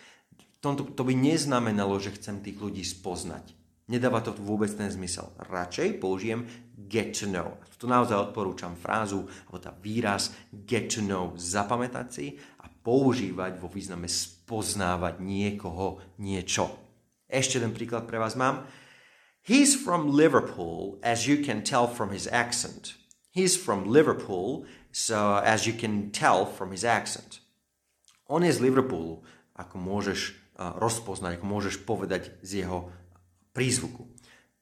To, 0.65 0.73
to 0.73 1.03
by 1.05 1.13
neznamenalo, 1.13 2.01
že 2.01 2.17
chcem 2.17 2.41
tých 2.41 2.57
ľudí 2.57 2.81
spoznať. 2.81 3.53
Nedáva 3.93 4.25
to 4.25 4.33
vôbec 4.33 4.73
ten 4.73 4.89
zmysel. 4.89 5.29
Radšej 5.37 6.01
použijem 6.01 6.49
get 6.89 7.13
to 7.19 7.29
know. 7.29 7.61
Tu 7.77 7.85
naozaj 7.91 8.31
odporúčam 8.31 8.79
frázu, 8.79 9.27
alebo 9.51 9.59
tá 9.59 9.75
výraz 9.75 10.33
get 10.55 10.89
to 10.89 11.03
know 11.03 11.35
zapamätať 11.37 12.07
si 12.09 12.27
a 12.63 12.71
používať 12.71 13.59
vo 13.59 13.69
význame 13.69 14.07
spoznávať 14.07 15.19
niekoho, 15.19 16.01
niečo. 16.23 16.71
Ešte 17.27 17.59
jeden 17.59 17.75
príklad 17.75 18.07
pre 18.07 18.23
vás 18.23 18.39
mám. 18.39 18.65
He's 19.43 19.75
from 19.75 20.15
Liverpool, 20.15 21.03
as 21.03 21.27
you 21.27 21.43
can 21.43 21.67
tell 21.67 21.91
from 21.91 22.11
his 22.11 22.31
accent. 22.31 22.95
He's 23.35 23.57
from 23.57 23.91
Liverpool, 23.91 24.67
so 24.93 25.43
as 25.43 25.67
you 25.67 25.73
can 25.73 26.15
tell 26.15 26.47
from 26.47 26.71
his 26.71 26.85
accent. 26.85 27.41
On 28.31 28.47
je 28.47 28.55
z 28.55 28.63
Liverpoolu, 28.63 29.27
ako 29.59 29.83
môžeš 29.83 30.21
uh, 30.31 30.79
rozpoznať, 30.79 31.43
ako 31.43 31.47
môžeš 31.51 31.83
povedať 31.83 32.31
z 32.47 32.63
jeho 32.63 32.95
prízvuku. 33.51 34.07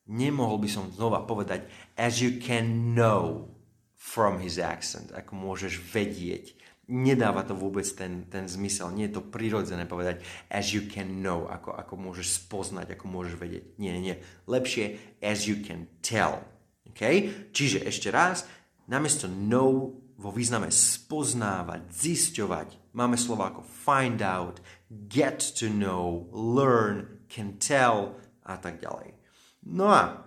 Nemohol 0.08 0.64
by 0.64 0.68
som 0.72 0.88
znova 0.96 1.28
povedať 1.28 1.68
as 2.00 2.24
you 2.24 2.40
can 2.40 2.96
know 2.96 3.52
from 4.00 4.40
his 4.40 4.56
accent, 4.56 5.12
ako 5.12 5.36
môžeš 5.36 5.76
vedieť 5.76 6.56
nedáva 6.90 7.46
to 7.46 7.54
vôbec 7.54 7.86
ten, 7.94 8.26
ten 8.26 8.50
zmysel. 8.50 8.90
Nie 8.90 9.08
je 9.08 9.22
to 9.22 9.30
prirodzené 9.30 9.86
povedať 9.86 10.26
as 10.50 10.74
you 10.74 10.84
can 10.90 11.22
know, 11.22 11.46
ako, 11.46 11.72
ako 11.72 11.94
môžeš 11.94 12.42
spoznať, 12.44 12.98
ako 12.98 13.06
môžeš 13.06 13.34
vedieť. 13.38 13.64
Nie, 13.78 13.94
nie. 13.96 14.18
Lepšie 14.50 14.98
as 15.22 15.46
you 15.46 15.62
can 15.62 15.86
tell. 16.02 16.42
Okay? 16.90 17.48
Čiže 17.54 17.86
ešte 17.86 18.10
raz, 18.10 18.44
namiesto 18.90 19.30
know 19.30 19.94
vo 20.20 20.30
význame 20.34 20.68
spoznávať, 20.68 21.88
zisťovať, 21.88 22.92
máme 22.92 23.16
slovo 23.16 23.46
ako 23.46 23.62
find 23.64 24.20
out, 24.20 24.60
get 25.08 25.40
to 25.56 25.70
know, 25.70 26.28
learn, 26.34 27.24
can 27.30 27.56
tell 27.56 28.20
a 28.44 28.58
tak 28.60 28.82
ďalej. 28.82 29.16
No 29.64 29.88
a 29.88 30.26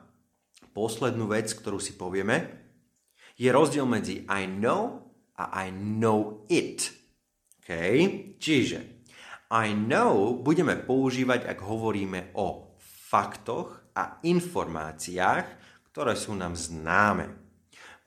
poslednú 0.73 1.29
vec, 1.29 1.51
ktorú 1.53 1.77
si 1.77 1.93
povieme, 1.93 2.63
je 3.37 3.49
rozdiel 3.53 3.85
medzi 3.85 4.25
I 4.25 4.49
know 4.49 5.02
a 5.37 5.65
I 5.65 5.73
know 5.73 6.45
it. 6.49 6.93
Okay? 7.63 8.35
Čiže 8.37 8.93
I 9.53 9.77
know 9.77 10.33
budeme 10.37 10.73
používať, 10.77 11.45
ak 11.45 11.59
hovoríme 11.61 12.33
o 12.37 12.73
faktoch 12.81 13.93
a 13.93 14.17
informáciách, 14.25 15.45
ktoré 15.93 16.17
sú 16.17 16.33
nám 16.33 16.57
známe. 16.57 17.29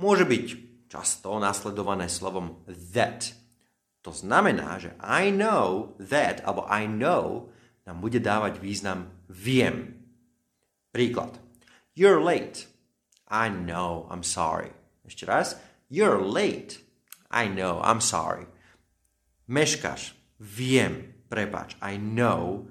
Môže 0.03 0.27
byť 0.27 0.45
často 0.91 1.39
nasledované 1.39 2.11
slovom 2.11 2.67
that. 2.91 3.31
To 4.03 4.11
znamená, 4.15 4.79
že 4.79 4.95
I 5.03 5.31
know 5.31 5.95
that, 5.99 6.43
alebo 6.47 6.67
I 6.67 6.87
know 6.91 7.51
nám 7.87 8.03
bude 8.03 8.19
dávať 8.19 8.59
význam 8.59 9.11
viem. 9.31 10.03
Príklad. 10.91 11.39
You're 11.95 12.23
late. 12.23 12.67
I 13.31 13.51
know, 13.51 14.07
I'm 14.11 14.23
sorry. 14.23 14.71
Ešte 15.07 15.27
raz. 15.27 15.59
You're 15.91 16.19
late. 16.19 16.86
I 17.37 17.53
know, 17.53 17.85
I'm 17.85 18.01
sorry. 18.01 18.49
Meškáš. 19.45 20.17
Viem. 20.41 21.13
Prepač. 21.29 21.77
I 21.85 22.01
know. 22.01 22.65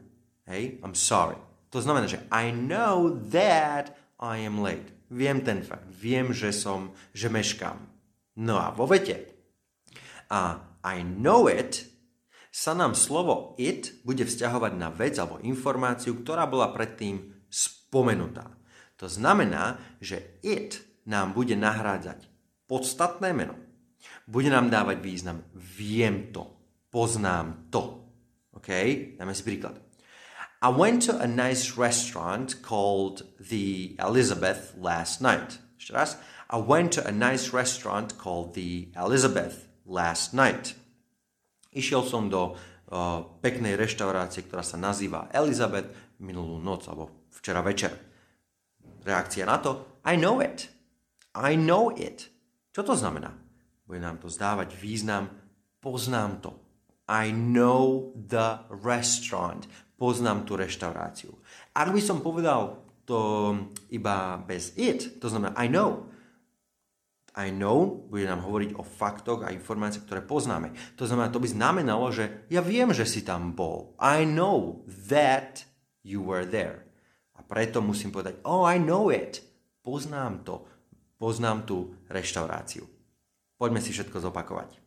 Hej, 0.49 0.81
I'm 0.81 0.97
sorry. 0.97 1.37
To 1.69 1.83
znamená, 1.83 2.09
že 2.09 2.25
I 2.33 2.49
know 2.49 3.13
that 3.29 3.93
I 4.17 4.41
am 4.41 4.63
late. 4.63 4.89
Viem 5.13 5.45
ten 5.45 5.61
fakt. 5.61 5.85
Viem, 5.91 6.33
že 6.33 6.49
som, 6.49 6.97
že 7.13 7.29
meškám. 7.29 7.77
No 8.41 8.57
a 8.57 8.73
vo 8.73 8.89
vete. 8.89 9.29
A 10.33 10.73
I 10.81 11.01
know 11.05 11.45
it 11.49 11.85
sa 12.53 12.71
nám 12.71 12.95
slovo 12.95 13.57
it 13.59 13.99
bude 14.07 14.23
vzťahovať 14.23 14.73
na 14.79 14.87
vec 14.93 15.19
alebo 15.19 15.43
informáciu, 15.43 16.15
ktorá 16.15 16.47
bola 16.47 16.71
predtým 16.71 17.35
spomenutá. 17.51 18.53
To 19.01 19.11
znamená, 19.11 19.81
že 19.99 20.39
it 20.39 20.79
nám 21.03 21.35
bude 21.35 21.59
nahrádzať 21.59 22.25
podstatné 22.71 23.35
meno. 23.35 23.64
Bude 24.25 24.49
nám 24.49 24.73
dávať 24.73 24.97
význam 25.05 25.45
viem 25.53 26.33
to, 26.33 26.49
poznám 26.89 27.69
to. 27.69 28.01
OK? 28.57 28.69
Dáme 29.21 29.37
si 29.37 29.45
príklad. 29.45 29.77
I 30.65 30.73
went 30.73 31.05
to 31.05 31.13
a 31.21 31.29
nice 31.29 31.77
restaurant 31.77 32.57
called 32.65 33.21
the 33.37 33.93
Elizabeth 34.01 34.73
last 34.73 35.21
night. 35.21 35.61
Ešte 35.77 35.93
raz. 35.93 36.17
I 36.49 36.57
went 36.57 36.97
to 36.97 37.05
a 37.05 37.13
nice 37.13 37.53
restaurant 37.53 38.17
called 38.17 38.57
the 38.57 38.89
Elizabeth 38.97 39.69
last 39.85 40.33
night. 40.33 40.73
Išiel 41.69 42.01
som 42.09 42.33
do 42.33 42.57
uh, 42.57 43.21
peknej 43.45 43.77
reštaurácie, 43.77 44.49
ktorá 44.49 44.65
sa 44.65 44.81
nazýva 44.81 45.29
Elizabeth 45.37 46.17
minulú 46.17 46.57
noc 46.57 46.89
alebo 46.89 47.29
včera 47.29 47.61
večer. 47.61 47.93
Reakcia 49.05 49.45
na 49.45 49.61
to? 49.61 50.01
I 50.01 50.17
know 50.17 50.41
it. 50.41 50.73
I 51.37 51.53
know 51.53 51.93
it. 51.93 52.33
Čo 52.73 52.81
to 52.81 52.97
znamená? 52.97 53.44
Bude 53.85 54.01
nám 54.01 54.17
to 54.17 54.27
zdávať 54.27 54.73
význam 54.75 55.29
poznám 55.85 56.41
to. 56.41 56.51
I 57.05 57.29
know 57.29 58.09
the 58.17 58.65
restaurant. 58.81 59.69
Poznám 60.01 60.49
tú 60.49 60.57
reštauráciu. 60.57 61.37
Ak 61.77 61.93
by 61.93 62.01
som 62.01 62.25
povedal 62.25 62.81
to 63.05 63.53
iba 63.93 64.41
bez 64.41 64.73
it, 64.73 65.21
to 65.21 65.29
znamená 65.29 65.53
I 65.61 65.69
know, 65.69 66.09
i 67.37 67.53
know 67.53 68.01
bude 68.09 68.25
nám 68.25 68.41
hovoriť 68.41 68.81
o 68.81 68.83
faktoch 68.83 69.45
a 69.45 69.53
informáciách, 69.53 70.09
ktoré 70.09 70.21
poznáme. 70.25 70.73
To 70.97 71.05
znamená, 71.05 71.29
to 71.29 71.37
by 71.37 71.47
znamenalo, 71.53 72.09
že 72.09 72.49
ja 72.49 72.65
viem, 72.65 72.89
že 72.89 73.05
si 73.05 73.21
tam 73.21 73.53
bol. 73.53 73.93
I 74.01 74.25
know 74.25 74.81
that 74.89 75.69
you 76.01 76.25
were 76.25 76.49
there. 76.49 76.89
A 77.37 77.45
preto 77.45 77.83
musím 77.85 78.09
povedať, 78.09 78.41
oh, 78.41 78.65
I 78.65 78.81
know 78.81 79.13
it. 79.13 79.45
Poznám 79.85 80.41
to. 80.41 80.65
Poznám 81.21 81.69
tú 81.69 81.93
reštauráciu. 82.09 82.94
Poďme 83.55 83.79
si 83.79 83.95
všetko 83.95 84.19
zopakovať. 84.19 84.83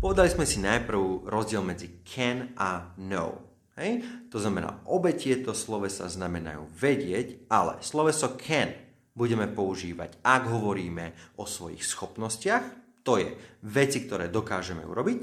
Povedali 0.00 0.30
sme 0.32 0.46
si 0.46 0.62
najprv 0.62 1.28
rozdiel 1.28 1.60
medzi 1.66 2.00
can 2.06 2.54
a 2.56 2.94
know. 2.96 3.36
Hej? 3.76 4.06
To 4.30 4.38
znamená, 4.38 4.80
obe 4.86 5.12
tieto 5.12 5.52
slovesa 5.52 6.06
znamenajú 6.06 6.70
vedieť, 6.72 7.50
ale 7.50 7.82
sloveso 7.82 8.38
can 8.38 8.70
budeme 9.12 9.50
používať, 9.50 10.22
ak 10.22 10.48
hovoríme 10.48 11.36
o 11.36 11.44
svojich 11.44 11.82
schopnostiach, 11.82 12.64
to 13.02 13.18
je 13.18 13.28
veci, 13.66 14.06
ktoré 14.06 14.30
dokážeme 14.30 14.86
urobiť, 14.86 15.20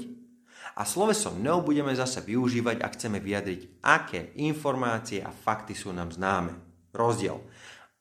a 0.78 0.86
sloveso 0.86 1.34
no 1.34 1.58
budeme 1.64 1.90
zase 1.96 2.22
využívať, 2.22 2.78
ak 2.78 2.94
chceme 2.94 3.18
vyjadriť, 3.18 3.82
aké 3.82 4.30
informácie 4.38 5.18
a 5.18 5.34
fakty 5.34 5.74
sú 5.74 5.90
nám 5.90 6.14
známe. 6.14 6.54
Rozdiel. 6.94 7.42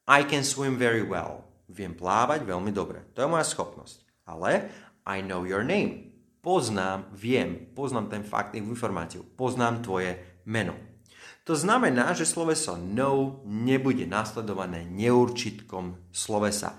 I 0.06 0.22
can 0.28 0.46
swim 0.46 0.78
very 0.78 1.02
well. 1.02 1.47
Viem 1.68 1.94
plávať 1.96 2.48
veľmi 2.48 2.72
dobre. 2.72 3.04
To 3.16 3.24
je 3.24 3.32
moja 3.32 3.44
schopnosť. 3.44 4.08
Ale 4.28 4.72
I 5.08 5.24
know 5.24 5.44
your 5.44 5.64
name. 5.64 6.16
Poznám, 6.40 7.12
viem, 7.12 7.72
poznám 7.76 8.08
ten 8.08 8.24
fakt, 8.24 8.56
informáciu. 8.56 9.24
Poznám 9.36 9.84
tvoje 9.84 10.16
meno. 10.48 10.76
To 11.48 11.56
znamená, 11.56 12.12
že 12.12 12.28
sloveso 12.28 12.76
know 12.76 13.44
nebude 13.48 14.04
nasledované 14.04 14.84
neurčitkom 14.88 16.12
slovesa. 16.12 16.76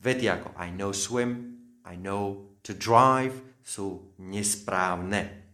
Vety 0.00 0.28
ako 0.28 0.52
I 0.56 0.68
know 0.72 0.92
swim, 0.92 1.56
I 1.84 1.96
know 1.96 2.52
to 2.60 2.76
drive 2.76 3.36
sú 3.64 4.16
nesprávne. 4.20 5.45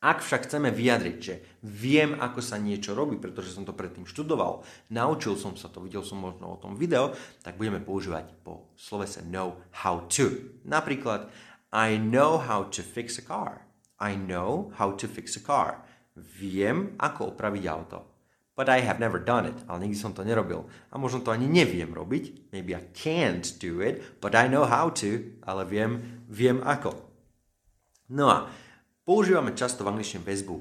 Ak 0.00 0.24
však 0.24 0.48
chceme 0.48 0.72
vyjadriť, 0.72 1.16
že 1.20 1.60
viem, 1.60 2.16
ako 2.16 2.40
sa 2.40 2.56
niečo 2.56 2.96
robí, 2.96 3.20
pretože 3.20 3.52
som 3.52 3.68
to 3.68 3.76
predtým 3.76 4.08
študoval, 4.08 4.64
naučil 4.88 5.36
som 5.36 5.52
sa 5.60 5.68
to, 5.68 5.84
videl 5.84 6.00
som 6.00 6.16
možno 6.16 6.56
o 6.56 6.60
tom 6.60 6.72
video, 6.72 7.12
tak 7.44 7.60
budeme 7.60 7.84
používať 7.84 8.32
po 8.40 8.72
slovese 8.80 9.20
know 9.28 9.60
how 9.84 10.08
to. 10.08 10.56
Napríklad, 10.64 11.28
I 11.68 12.00
know 12.00 12.40
how 12.40 12.64
to 12.72 12.80
fix 12.80 13.20
a 13.20 13.24
car. 13.28 13.68
I 14.00 14.16
know 14.16 14.72
how 14.80 14.96
to 14.96 15.04
fix 15.04 15.36
a 15.36 15.44
car. 15.44 15.84
Viem, 16.16 16.96
ako 16.96 17.36
opraviť 17.36 17.64
auto. 17.68 18.08
But 18.56 18.72
I 18.72 18.80
have 18.80 19.04
never 19.04 19.20
done 19.20 19.44
it. 19.44 19.56
Ale 19.68 19.84
nikdy 19.84 20.00
som 20.00 20.16
to 20.16 20.24
nerobil. 20.24 20.64
A 20.92 20.96
možno 20.96 21.20
to 21.20 21.28
ani 21.28 21.44
neviem 21.44 21.92
robiť. 21.92 22.52
Maybe 22.56 22.72
I 22.72 22.88
can't 22.96 23.44
do 23.60 23.84
it, 23.84 24.00
but 24.24 24.32
I 24.32 24.48
know 24.48 24.64
how 24.64 24.88
to. 25.04 25.28
Ale 25.44 25.68
viem, 25.68 26.24
viem 26.24 26.64
ako. 26.64 26.96
No 28.10 28.32
a 28.32 28.38
používame 29.10 29.58
často 29.58 29.82
v 29.82 29.90
angličtine 29.90 30.22
väzbu 30.22 30.54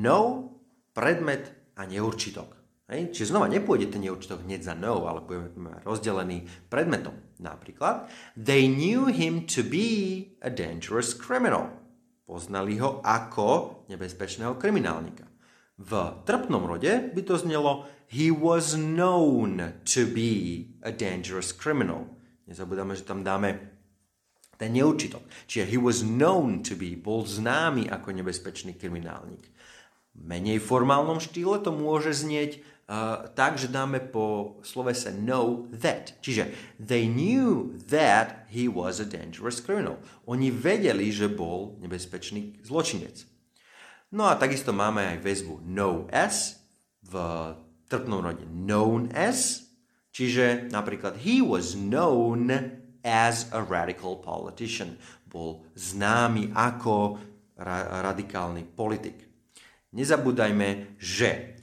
know, 0.00 0.56
predmet 0.96 1.76
a 1.76 1.84
neurčitok. 1.84 2.56
Hej? 2.88 3.12
Čiže 3.12 3.36
znova 3.36 3.52
nepôjde 3.52 3.92
ten 3.92 4.00
neurčitok 4.08 4.40
hneď 4.48 4.64
za 4.64 4.72
know, 4.72 5.04
ale 5.04 5.20
budeme 5.20 5.84
rozdelený 5.84 6.48
predmetom. 6.72 7.12
Napríklad, 7.44 8.08
they 8.40 8.64
knew 8.64 9.12
him 9.12 9.44
to 9.44 9.60
be 9.60 10.32
a 10.40 10.48
dangerous 10.48 11.12
criminal. 11.12 11.68
Poznali 12.24 12.80
ho 12.80 13.04
ako 13.04 13.84
nebezpečného 13.92 14.56
kriminálnika. 14.56 15.28
V 15.76 15.92
trpnom 16.24 16.64
rode 16.64 17.12
by 17.12 17.20
to 17.20 17.36
znelo 17.36 17.84
He 18.08 18.32
was 18.32 18.80
known 18.80 19.60
to 19.84 20.08
be 20.08 20.72
a 20.80 20.88
dangerous 20.88 21.52
criminal. 21.52 22.08
Nezabudáme, 22.48 22.96
že 22.96 23.04
tam 23.04 23.20
dáme 23.20 23.73
ten 24.64 24.72
neurčitok. 24.72 25.20
Čiže 25.44 25.68
he 25.68 25.76
was 25.76 26.00
known 26.00 26.64
to 26.64 26.72
be, 26.72 26.96
bol 26.96 27.28
známy 27.28 27.92
ako 27.92 28.16
nebezpečný 28.16 28.80
kriminálnik. 28.80 29.44
V 30.16 30.22
menej 30.24 30.56
formálnom 30.64 31.20
štýle 31.20 31.60
to 31.60 31.68
môže 31.68 32.16
znieť 32.24 32.64
uh, 32.88 33.28
tak, 33.36 33.60
že 33.60 33.68
dáme 33.68 34.00
po 34.00 34.56
slovese 34.64 35.12
know 35.12 35.68
that. 35.76 36.16
Čiže 36.24 36.48
they 36.80 37.04
knew 37.04 37.76
that 37.92 38.48
he 38.48 38.64
was 38.64 39.04
a 39.04 39.06
dangerous 39.06 39.60
criminal. 39.60 40.00
Oni 40.24 40.48
vedeli, 40.48 41.12
že 41.12 41.28
bol 41.28 41.76
nebezpečný 41.84 42.64
zločinec. 42.64 43.28
No 44.14 44.30
a 44.30 44.38
takisto 44.40 44.72
máme 44.72 45.04
aj 45.04 45.18
väzbu 45.20 45.60
know 45.68 46.08
as 46.08 46.62
v 47.04 47.14
trpnom 47.90 48.24
rode 48.24 48.46
known 48.48 49.12
as, 49.12 49.68
čiže 50.14 50.70
napríklad 50.72 51.20
he 51.20 51.44
was 51.44 51.76
known 51.76 52.48
as 53.04 53.52
a 53.52 53.60
radical 53.60 54.18
politician. 54.18 54.96
Bol 55.28 55.62
známy 55.76 56.56
ako 56.56 57.20
ra- 57.60 58.00
radikálny 58.00 58.64
politik. 58.64 59.28
Nezabúdajme, 59.94 60.98
že 60.98 61.60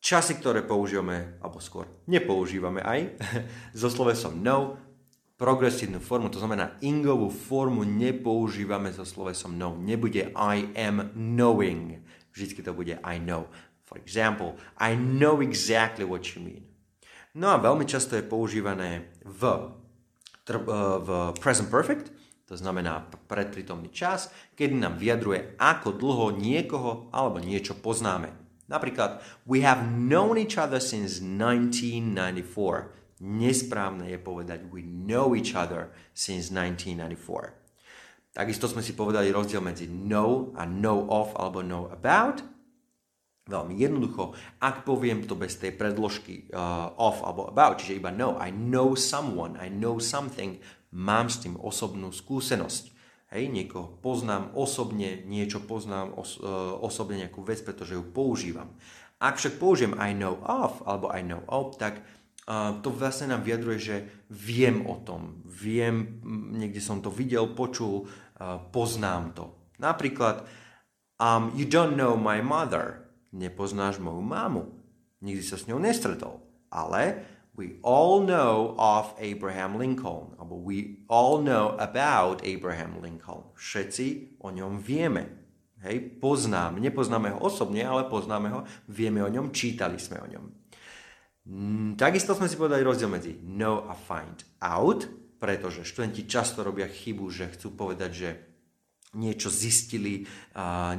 časy, 0.00 0.38
ktoré 0.40 0.64
používame, 0.64 1.36
alebo 1.42 1.60
skôr 1.60 1.90
nepoužívame 2.08 2.80
aj, 2.80 3.00
so 3.80 3.90
slovesom 3.90 4.40
no, 4.40 4.78
progresívnu 5.36 6.00
formu, 6.00 6.32
to 6.32 6.40
znamená 6.40 6.80
ingovú 6.80 7.28
formu 7.28 7.84
nepoužívame 7.84 8.88
so 8.94 9.04
slovesom 9.04 9.52
no. 9.52 9.76
Nebude 9.76 10.32
I 10.32 10.72
am 10.72 11.12
knowing. 11.12 12.00
Vždycky 12.32 12.64
to 12.64 12.72
bude 12.72 12.96
I 13.04 13.20
know. 13.20 13.48
For 13.84 14.00
example, 14.00 14.56
I 14.80 14.96
know 14.96 15.44
exactly 15.44 16.08
what 16.08 16.24
you 16.32 16.40
mean. 16.42 16.64
No 17.36 17.52
a 17.52 17.60
veľmi 17.60 17.84
často 17.84 18.16
je 18.16 18.24
používané 18.24 19.12
v, 19.20 19.68
v 20.46 21.34
present 21.42 21.66
perfect, 21.66 22.14
to 22.46 22.54
znamená 22.54 23.10
predprítomný 23.26 23.90
čas, 23.90 24.30
kedy 24.54 24.78
nám 24.78 25.02
vyjadruje, 25.02 25.58
ako 25.58 25.98
dlho 25.98 26.38
niekoho 26.38 27.10
alebo 27.10 27.42
niečo 27.42 27.74
poznáme. 27.74 28.30
Napríklad, 28.70 29.22
we 29.46 29.62
have 29.66 29.82
known 29.90 30.38
each 30.38 30.54
other 30.54 30.78
since 30.78 31.18
1994. 31.18 32.94
Nesprávne 33.22 34.10
je 34.12 34.18
povedať 34.22 34.70
we 34.70 34.86
know 34.86 35.34
each 35.34 35.58
other 35.58 35.90
since 36.14 36.54
1994. 36.54 37.54
Takisto 38.36 38.68
sme 38.68 38.84
si 38.84 38.92
povedali 38.92 39.32
rozdiel 39.32 39.64
medzi 39.64 39.88
know 39.88 40.52
a 40.54 40.68
know 40.68 41.08
of 41.08 41.32
alebo 41.34 41.64
know 41.64 41.88
about. 41.90 42.44
Veľmi 43.46 43.78
jednoducho, 43.78 44.34
ak 44.58 44.82
poviem 44.82 45.22
to 45.22 45.38
bez 45.38 45.54
tej 45.62 45.70
predložky 45.70 46.50
uh, 46.50 46.90
of 46.98 47.22
alebo 47.22 47.46
about, 47.46 47.78
čiže 47.78 48.02
iba 48.02 48.10
know, 48.10 48.34
I 48.42 48.50
know 48.50 48.98
someone, 48.98 49.54
I 49.54 49.70
know 49.70 50.02
something, 50.02 50.58
mám 50.90 51.30
s 51.30 51.46
tým 51.46 51.54
osobnú 51.54 52.10
skúsenosť. 52.10 52.96
Hej, 53.30 53.50
niekoho 53.50 53.98
poznám 54.02 54.54
osobne, 54.54 55.26
niečo 55.26 55.58
poznám 55.58 56.14
os- 56.14 56.38
e, 56.38 56.46
osobne 56.78 57.26
nejakú 57.26 57.42
vec, 57.42 57.58
pretože 57.58 57.98
ju 57.98 58.06
používam. 58.06 58.70
Ak 59.18 59.42
však 59.42 59.58
použijem 59.58 59.98
I 59.98 60.14
know 60.14 60.38
of 60.46 60.78
alebo 60.86 61.10
I 61.10 61.26
know 61.26 61.42
of, 61.50 61.74
tak 61.80 62.04
uh, 62.44 62.76
to 62.84 62.92
vlastne 62.92 63.32
nám 63.32 63.48
vyjadruje, 63.48 63.78
že 63.80 63.96
viem 64.28 64.84
o 64.84 65.00
tom, 65.00 65.40
viem, 65.48 66.20
niekde 66.52 66.84
som 66.84 67.00
to 67.00 67.08
videl, 67.08 67.56
počul, 67.56 68.04
uh, 68.04 68.60
poznám 68.68 69.32
to. 69.32 69.56
Napríklad, 69.80 70.44
um, 71.16 71.48
you 71.56 71.64
don't 71.64 71.96
know 71.96 72.12
my 72.12 72.44
mother, 72.44 73.05
nepoznáš 73.32 73.98
moju 73.98 74.22
mamu, 74.22 74.64
nikdy 75.22 75.42
sa 75.42 75.56
s 75.58 75.66
ňou 75.66 75.80
nestretol, 75.80 76.42
ale 76.70 77.24
we 77.56 77.80
all 77.80 78.20
know 78.20 78.76
of 78.76 79.16
Abraham 79.16 79.80
Lincoln, 79.80 80.36
alebo 80.36 80.60
we 80.60 81.02
all 81.08 81.40
know 81.40 81.74
about 81.80 82.44
Abraham 82.44 83.00
Lincoln. 83.00 83.48
Všetci 83.56 84.38
o 84.44 84.52
ňom 84.52 84.78
vieme. 84.78 85.46
Hej, 85.80 86.20
poznám, 86.20 86.80
nepoznáme 86.80 87.36
ho 87.36 87.38
osobne, 87.46 87.84
ale 87.84 88.08
poznáme 88.08 88.48
ho, 88.52 88.60
vieme 88.88 89.20
o 89.22 89.28
ňom, 89.28 89.52
čítali 89.52 90.00
sme 90.00 90.18
o 90.18 90.26
ňom. 90.26 90.44
Mm, 91.46 91.90
takisto 91.94 92.34
sme 92.34 92.50
si 92.50 92.58
povedali 92.58 92.82
rozdiel 92.82 93.12
medzi 93.12 93.38
know 93.44 93.86
a 93.86 93.94
find 93.94 94.42
out, 94.58 95.06
pretože 95.36 95.86
študenti 95.86 96.26
často 96.26 96.64
robia 96.64 96.88
chybu, 96.88 97.28
že 97.28 97.52
chcú 97.54 97.76
povedať, 97.76 98.10
že 98.10 98.30
niečo 99.16 99.48
zistili, 99.48 100.28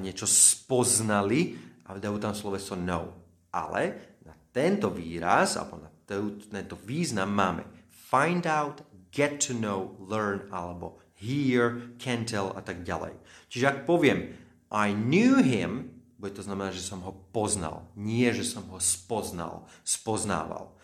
niečo 0.02 0.26
spoznali 0.26 1.54
a 1.88 1.96
dajú 1.96 2.20
tam 2.20 2.36
sloveso 2.36 2.76
know. 2.76 3.16
Ale 3.50 4.16
na 4.28 4.36
tento 4.52 4.92
výraz, 4.92 5.56
alebo 5.56 5.80
na 5.80 5.92
tento 6.04 6.76
význam 6.76 7.32
máme 7.32 7.64
find 7.88 8.48
out, 8.48 8.84
get 9.12 9.40
to 9.40 9.56
know, 9.56 9.96
learn, 10.00 10.48
alebo 10.52 11.00
hear, 11.16 11.96
can 11.98 12.24
tell 12.28 12.54
a 12.56 12.62
tak 12.62 12.84
ďalej. 12.84 13.16
Čiže 13.50 13.66
ak 13.66 13.78
poviem, 13.88 14.36
I 14.72 14.92
knew 14.92 15.40
him, 15.40 16.04
bude 16.20 16.36
to 16.36 16.44
znamená, 16.44 16.76
že 16.76 16.84
som 16.84 17.04
ho 17.08 17.16
poznal, 17.32 17.88
nie 17.96 18.28
že 18.36 18.44
som 18.44 18.68
ho 18.72 18.80
spoznal, 18.84 19.68
spoznával. 19.88 20.76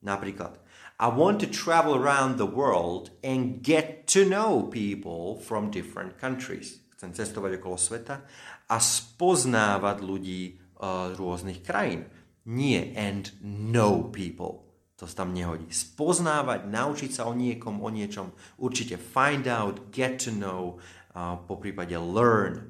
Napríklad, 0.00 0.58
I 0.98 1.08
want 1.12 1.38
to 1.40 1.46
travel 1.46 1.94
around 1.94 2.38
the 2.38 2.48
world 2.48 3.14
and 3.22 3.62
get 3.62 4.10
to 4.10 4.26
know 4.26 4.66
people 4.66 5.38
from 5.38 5.70
different 5.70 6.18
countries. 6.18 6.82
Chcem 6.98 7.14
cestovať 7.14 7.62
okolo 7.62 7.78
sveta 7.78 8.26
a 8.66 8.76
spoznávať 8.82 10.02
ľudí 10.02 10.58
uh, 10.82 11.14
rôznych 11.14 11.62
krajín. 11.62 12.10
Nie 12.42 12.90
and 12.98 13.38
know 13.38 14.10
people. 14.10 14.66
To 14.98 15.06
sa 15.06 15.22
tam 15.22 15.30
nehodí. 15.30 15.70
Spoznávať, 15.70 16.66
naučiť 16.66 17.10
sa 17.14 17.30
o 17.30 17.38
niekom, 17.38 17.78
o 17.78 17.88
niečom. 17.94 18.34
Určite 18.58 18.98
find 18.98 19.46
out, 19.46 19.94
get 19.94 20.26
to 20.26 20.34
know, 20.34 20.82
uh, 21.14 21.38
po 21.38 21.62
prípade 21.62 21.94
learn. 21.94 22.66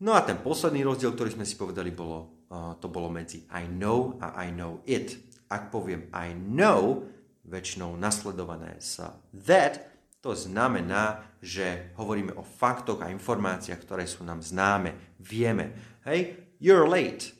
No 0.00 0.16
a 0.16 0.24
ten 0.24 0.40
posledný 0.40 0.80
rozdiel, 0.80 1.12
ktorý 1.12 1.36
sme 1.36 1.44
si 1.44 1.60
povedali, 1.60 1.92
bolo, 1.92 2.48
uh, 2.48 2.72
to 2.80 2.88
bolo 2.88 3.12
medzi 3.12 3.44
I 3.52 3.68
know 3.68 4.16
a 4.16 4.32
I 4.32 4.48
know 4.48 4.80
it. 4.88 5.12
Ak 5.52 5.68
poviem 5.68 6.08
I 6.16 6.32
know, 6.32 7.04
väčšinou 7.44 8.00
nasledované 8.00 8.80
sa 8.80 9.20
that, 9.36 9.95
to 10.26 10.34
znamená, 10.34 11.22
že 11.38 11.94
hovoríme 11.94 12.34
o 12.34 12.42
faktoch 12.42 12.98
a 12.98 13.14
informáciách, 13.14 13.78
ktoré 13.86 14.10
sú 14.10 14.26
nám 14.26 14.42
známe, 14.42 15.14
vieme. 15.22 15.70
Hej, 16.02 16.34
you're 16.58 16.90
late. 16.90 17.30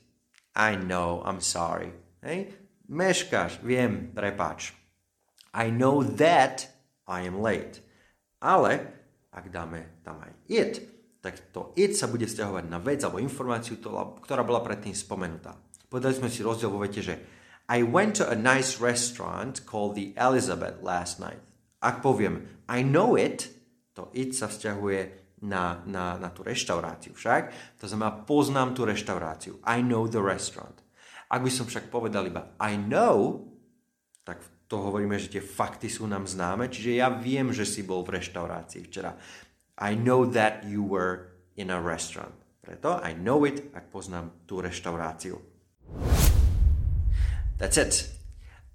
I 0.54 0.78
know, 0.78 1.18
I'm 1.26 1.42
sorry. 1.42 1.90
Hej, 2.22 2.54
meškáš, 2.86 3.58
viem, 3.66 4.14
prepáč. 4.14 4.70
I 5.50 5.74
know 5.74 6.06
that 6.06 6.70
I 7.10 7.26
am 7.26 7.42
late. 7.42 7.82
Ale 8.38 8.86
ak 9.34 9.50
dáme 9.50 9.98
tam 10.06 10.22
aj 10.22 10.32
it, 10.46 10.74
tak 11.18 11.50
to 11.50 11.74
it 11.74 11.98
sa 11.98 12.06
bude 12.06 12.30
vzťahovať 12.30 12.70
na 12.70 12.78
vec 12.78 13.02
alebo 13.02 13.18
informáciu, 13.18 13.82
ktorá 14.22 14.46
bola 14.46 14.62
predtým 14.62 14.94
spomenutá. 14.94 15.58
Povedali 15.90 16.14
sme 16.14 16.30
si 16.30 16.46
rozdiel 16.46 16.70
vo 16.70 16.78
vete, 16.78 17.02
že 17.02 17.18
I 17.66 17.82
went 17.82 18.22
to 18.22 18.30
a 18.30 18.38
nice 18.38 18.78
restaurant 18.78 19.66
called 19.66 19.98
the 19.98 20.14
Elizabeth 20.14 20.78
last 20.86 21.18
night. 21.18 21.42
Ak 21.86 22.02
poviem 22.02 22.66
I 22.66 22.82
know 22.82 23.14
it, 23.14 23.46
to 23.94 24.10
it 24.10 24.34
sa 24.34 24.50
vzťahuje 24.50 25.22
na, 25.46 25.86
na, 25.86 26.18
na 26.18 26.28
tú 26.34 26.42
reštauráciu 26.42 27.14
však. 27.14 27.54
To 27.78 27.86
znamená, 27.86 28.26
poznám 28.26 28.74
tú 28.74 28.82
reštauráciu. 28.82 29.62
I 29.62 29.86
know 29.86 30.10
the 30.10 30.18
restaurant. 30.18 30.82
Ak 31.30 31.46
by 31.46 31.50
som 31.50 31.70
však 31.70 31.86
povedal 31.94 32.26
iba 32.26 32.58
I 32.58 32.74
know, 32.74 33.46
tak 34.26 34.42
to 34.66 34.82
hovoríme, 34.82 35.14
že 35.14 35.38
tie 35.38 35.42
fakty 35.42 35.86
sú 35.86 36.10
nám 36.10 36.26
známe, 36.26 36.66
čiže 36.66 36.98
ja 36.98 37.06
viem, 37.06 37.54
že 37.54 37.62
si 37.62 37.86
bol 37.86 38.02
v 38.02 38.18
reštaurácii 38.18 38.82
včera. 38.90 39.14
I 39.78 39.94
know 39.94 40.26
that 40.26 40.66
you 40.66 40.82
were 40.82 41.38
in 41.54 41.70
a 41.70 41.78
restaurant. 41.78 42.34
Preto 42.58 42.98
I 42.98 43.14
know 43.14 43.46
it, 43.46 43.70
ak 43.70 43.94
poznám 43.94 44.42
tú 44.42 44.58
reštauráciu. 44.58 45.38
That's 47.62 47.78
it. 47.78 48.10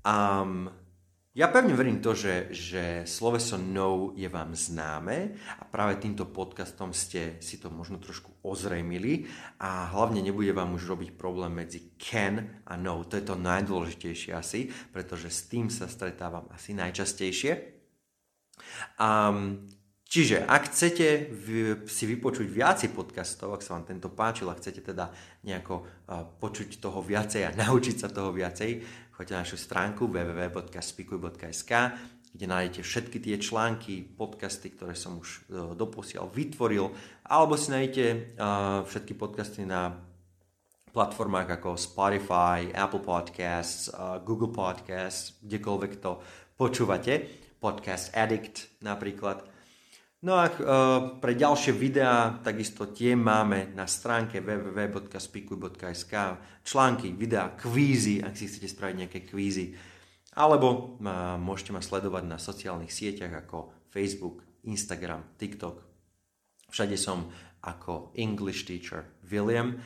Um, 0.07 0.71
ja 1.31 1.47
pevne 1.47 1.71
verím 1.71 2.03
to, 2.03 2.11
že, 2.11 2.51
že 2.51 2.83
sloveso 3.07 3.55
know 3.55 4.11
je 4.19 4.27
vám 4.27 4.51
známe 4.51 5.31
a 5.59 5.63
práve 5.63 5.95
týmto 5.95 6.27
podcastom 6.27 6.91
ste 6.91 7.39
si 7.39 7.55
to 7.55 7.71
možno 7.71 8.03
trošku 8.03 8.43
ozrejmili 8.43 9.31
a 9.63 9.87
hlavne 9.95 10.19
nebude 10.19 10.51
vám 10.51 10.75
už 10.75 10.91
robiť 10.91 11.15
problém 11.15 11.55
medzi 11.55 11.95
can 11.95 12.61
a 12.67 12.75
know. 12.75 13.07
To 13.07 13.15
je 13.15 13.23
to 13.23 13.39
najdôležitejšie 13.39 14.35
asi, 14.35 14.67
pretože 14.91 15.31
s 15.31 15.47
tým 15.47 15.71
sa 15.71 15.87
stretávam 15.87 16.51
asi 16.51 16.75
najčastejšie. 16.75 17.79
Um, 18.99 19.65
Čiže 20.11 20.43
ak 20.43 20.75
chcete 20.75 21.31
si 21.87 22.03
vypočuť 22.03 22.43
viacej 22.43 22.91
podcastov, 22.91 23.55
ak 23.55 23.63
sa 23.63 23.79
vám 23.79 23.87
tento 23.87 24.11
páčil 24.11 24.51
a 24.51 24.59
chcete 24.59 24.83
teda 24.83 25.07
nejako 25.47 25.87
počuť 26.35 26.83
toho 26.83 26.99
viacej 26.99 27.47
a 27.47 27.55
naučiť 27.63 27.95
sa 27.95 28.11
toho 28.11 28.35
viacej, 28.35 28.83
choďte 29.15 29.33
na 29.39 29.47
našu 29.47 29.55
stránku 29.55 30.11
www.spikuj.sk, 30.11 31.71
kde 32.27 32.45
nájdete 32.47 32.83
všetky 32.83 33.23
tie 33.23 33.39
články, 33.39 34.03
podcasty, 34.03 34.75
ktoré 34.75 34.99
som 34.99 35.23
už 35.23 35.29
e, 35.31 35.39
doposiaľ 35.79 36.27
vytvoril, 36.27 36.91
alebo 37.23 37.55
si 37.55 37.71
nájdete 37.71 38.35
všetky 38.87 39.15
podcasty 39.15 39.63
na 39.63 39.95
platformách 40.91 41.55
ako 41.55 41.79
Spotify, 41.79 42.67
Apple 42.75 42.99
Podcasts, 42.99 43.87
Google 44.27 44.51
Podcasts, 44.51 45.39
kdekoľvek 45.39 46.03
to 46.03 46.19
počúvate, 46.59 47.31
Podcast 47.63 48.11
Addict 48.11 48.83
napríklad. 48.83 49.50
No 50.21 50.37
a 50.37 50.45
uh, 50.45 50.53
pre 51.17 51.33
ďalšie 51.33 51.73
videá 51.73 52.37
takisto 52.45 52.93
tie 52.93 53.17
máme 53.17 53.73
na 53.73 53.89
stránke 53.89 54.37
www.spikuj.sk 54.37 56.13
články, 56.61 57.09
videá, 57.17 57.49
kvízy, 57.57 58.21
ak 58.21 58.37
si 58.37 58.45
chcete 58.45 58.69
spraviť 58.69 58.95
nejaké 59.01 59.19
kvízy. 59.25 59.73
Alebo 60.37 61.01
uh, 61.01 61.41
môžete 61.41 61.73
ma 61.73 61.81
sledovať 61.81 62.29
na 62.29 62.37
sociálnych 62.37 62.93
sieťach 62.93 63.33
ako 63.33 63.89
Facebook, 63.89 64.45
Instagram, 64.69 65.25
TikTok. 65.41 65.81
Všade 66.69 67.01
som 67.01 67.33
ako 67.65 68.13
English 68.13 68.69
teacher 68.69 69.09
William. 69.25 69.81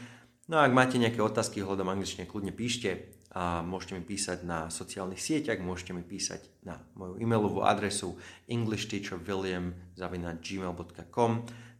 No 0.52 0.60
a 0.60 0.68
ak 0.68 0.76
máte 0.76 1.00
nejaké 1.00 1.24
otázky 1.24 1.64
hľadom 1.64 1.88
angličtine, 1.88 2.28
kľudne 2.28 2.52
píšte 2.52 3.24
a 3.36 3.60
môžete 3.60 4.00
mi 4.00 4.08
písať 4.08 4.48
na 4.48 4.72
sociálnych 4.72 5.20
sieťach, 5.20 5.60
môžete 5.60 5.92
mi 5.92 6.08
písať 6.08 6.40
na 6.64 6.80
moju 6.96 7.20
e-mailovú 7.20 7.68
adresu 7.68 8.16
englishteacherwilliam.gmail.com 8.48 11.32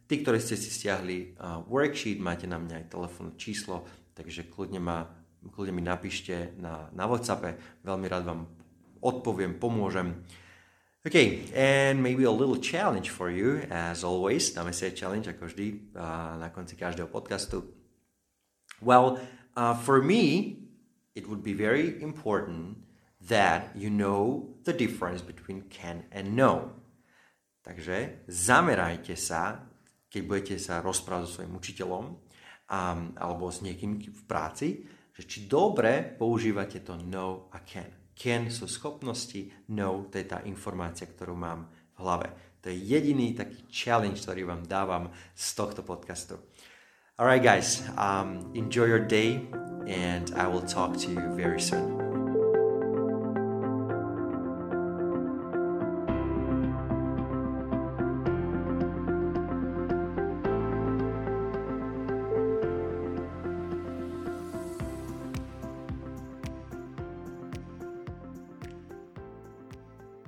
Tí, 0.06 0.22
ktorí 0.22 0.38
ste 0.38 0.54
si 0.54 0.70
stiahli 0.70 1.34
worksheet, 1.66 2.22
máte 2.22 2.46
na 2.46 2.62
mňa 2.62 2.84
aj 2.84 2.86
telefónne 2.92 3.34
číslo, 3.40 3.82
takže 4.14 4.46
kľudne, 4.46 4.78
ma, 4.78 5.02
kľudne 5.50 5.74
mi 5.74 5.82
napíšte 5.82 6.54
na, 6.60 6.92
na 6.94 7.10
WhatsAppe, 7.10 7.82
veľmi 7.82 8.06
rád 8.06 8.22
vám 8.28 8.46
odpoviem, 9.02 9.58
pomôžem. 9.58 10.14
Okay, 11.06 11.46
and 11.54 12.02
maybe 12.02 12.26
a 12.26 12.30
little 12.30 12.58
challenge 12.58 13.10
for 13.10 13.30
you, 13.30 13.62
as 13.70 14.02
always. 14.02 14.50
Dáme 14.50 14.74
si 14.74 14.90
challenge, 14.94 15.30
ako 15.30 15.46
vždy, 15.46 15.94
uh, 15.94 16.34
na 16.38 16.50
konci 16.50 16.74
každého 16.74 17.06
podcastu. 17.06 17.62
Well, 18.82 19.22
uh, 19.54 19.74
for 19.86 20.02
me, 20.02 20.65
it 21.16 21.24
would 21.24 21.40
be 21.40 21.56
very 21.56 21.96
important 22.04 22.84
that 23.24 23.72
you 23.74 23.88
know 23.88 24.52
the 24.68 24.76
difference 24.76 25.24
between 25.24 25.64
can 25.72 26.04
and 26.12 26.36
know. 26.36 26.76
Takže 27.66 28.22
zamerajte 28.30 29.18
sa, 29.18 29.58
keď 30.06 30.22
budete 30.22 30.56
sa 30.62 30.78
rozprávať 30.78 31.26
so 31.26 31.32
svojím 31.40 31.58
učiteľom 31.58 32.04
um, 32.06 33.00
alebo 33.18 33.50
s 33.50 33.58
niekým 33.64 33.98
v 33.98 34.22
práci, 34.28 34.86
že 35.10 35.26
či 35.26 35.50
dobre 35.50 36.14
používate 36.14 36.84
to 36.86 36.94
know 37.10 37.50
a 37.50 37.64
can. 37.66 37.90
Can 38.14 38.48
sú 38.52 38.70
schopnosti, 38.70 39.50
know 39.72 40.06
to 40.06 40.22
je 40.22 40.26
tá 40.30 40.46
informácia, 40.46 41.10
ktorú 41.10 41.34
mám 41.34 41.66
v 41.96 42.06
hlave. 42.06 42.28
To 42.62 42.70
je 42.70 42.78
jediný 42.78 43.34
taký 43.34 43.66
challenge, 43.66 44.22
ktorý 44.22 44.46
vám 44.46 44.62
dávam 44.66 45.10
z 45.34 45.46
tohto 45.54 45.82
podcastu. 45.82 46.38
All 47.18 47.24
right, 47.24 47.42
guys, 47.42 47.82
um, 47.96 48.52
enjoy 48.52 48.84
your 48.84 48.98
day, 48.98 49.40
and 49.86 50.34
I 50.36 50.48
will 50.48 50.60
talk 50.60 50.98
to 50.98 51.08
you 51.08 51.34
very 51.34 51.62
soon. 51.62 52.15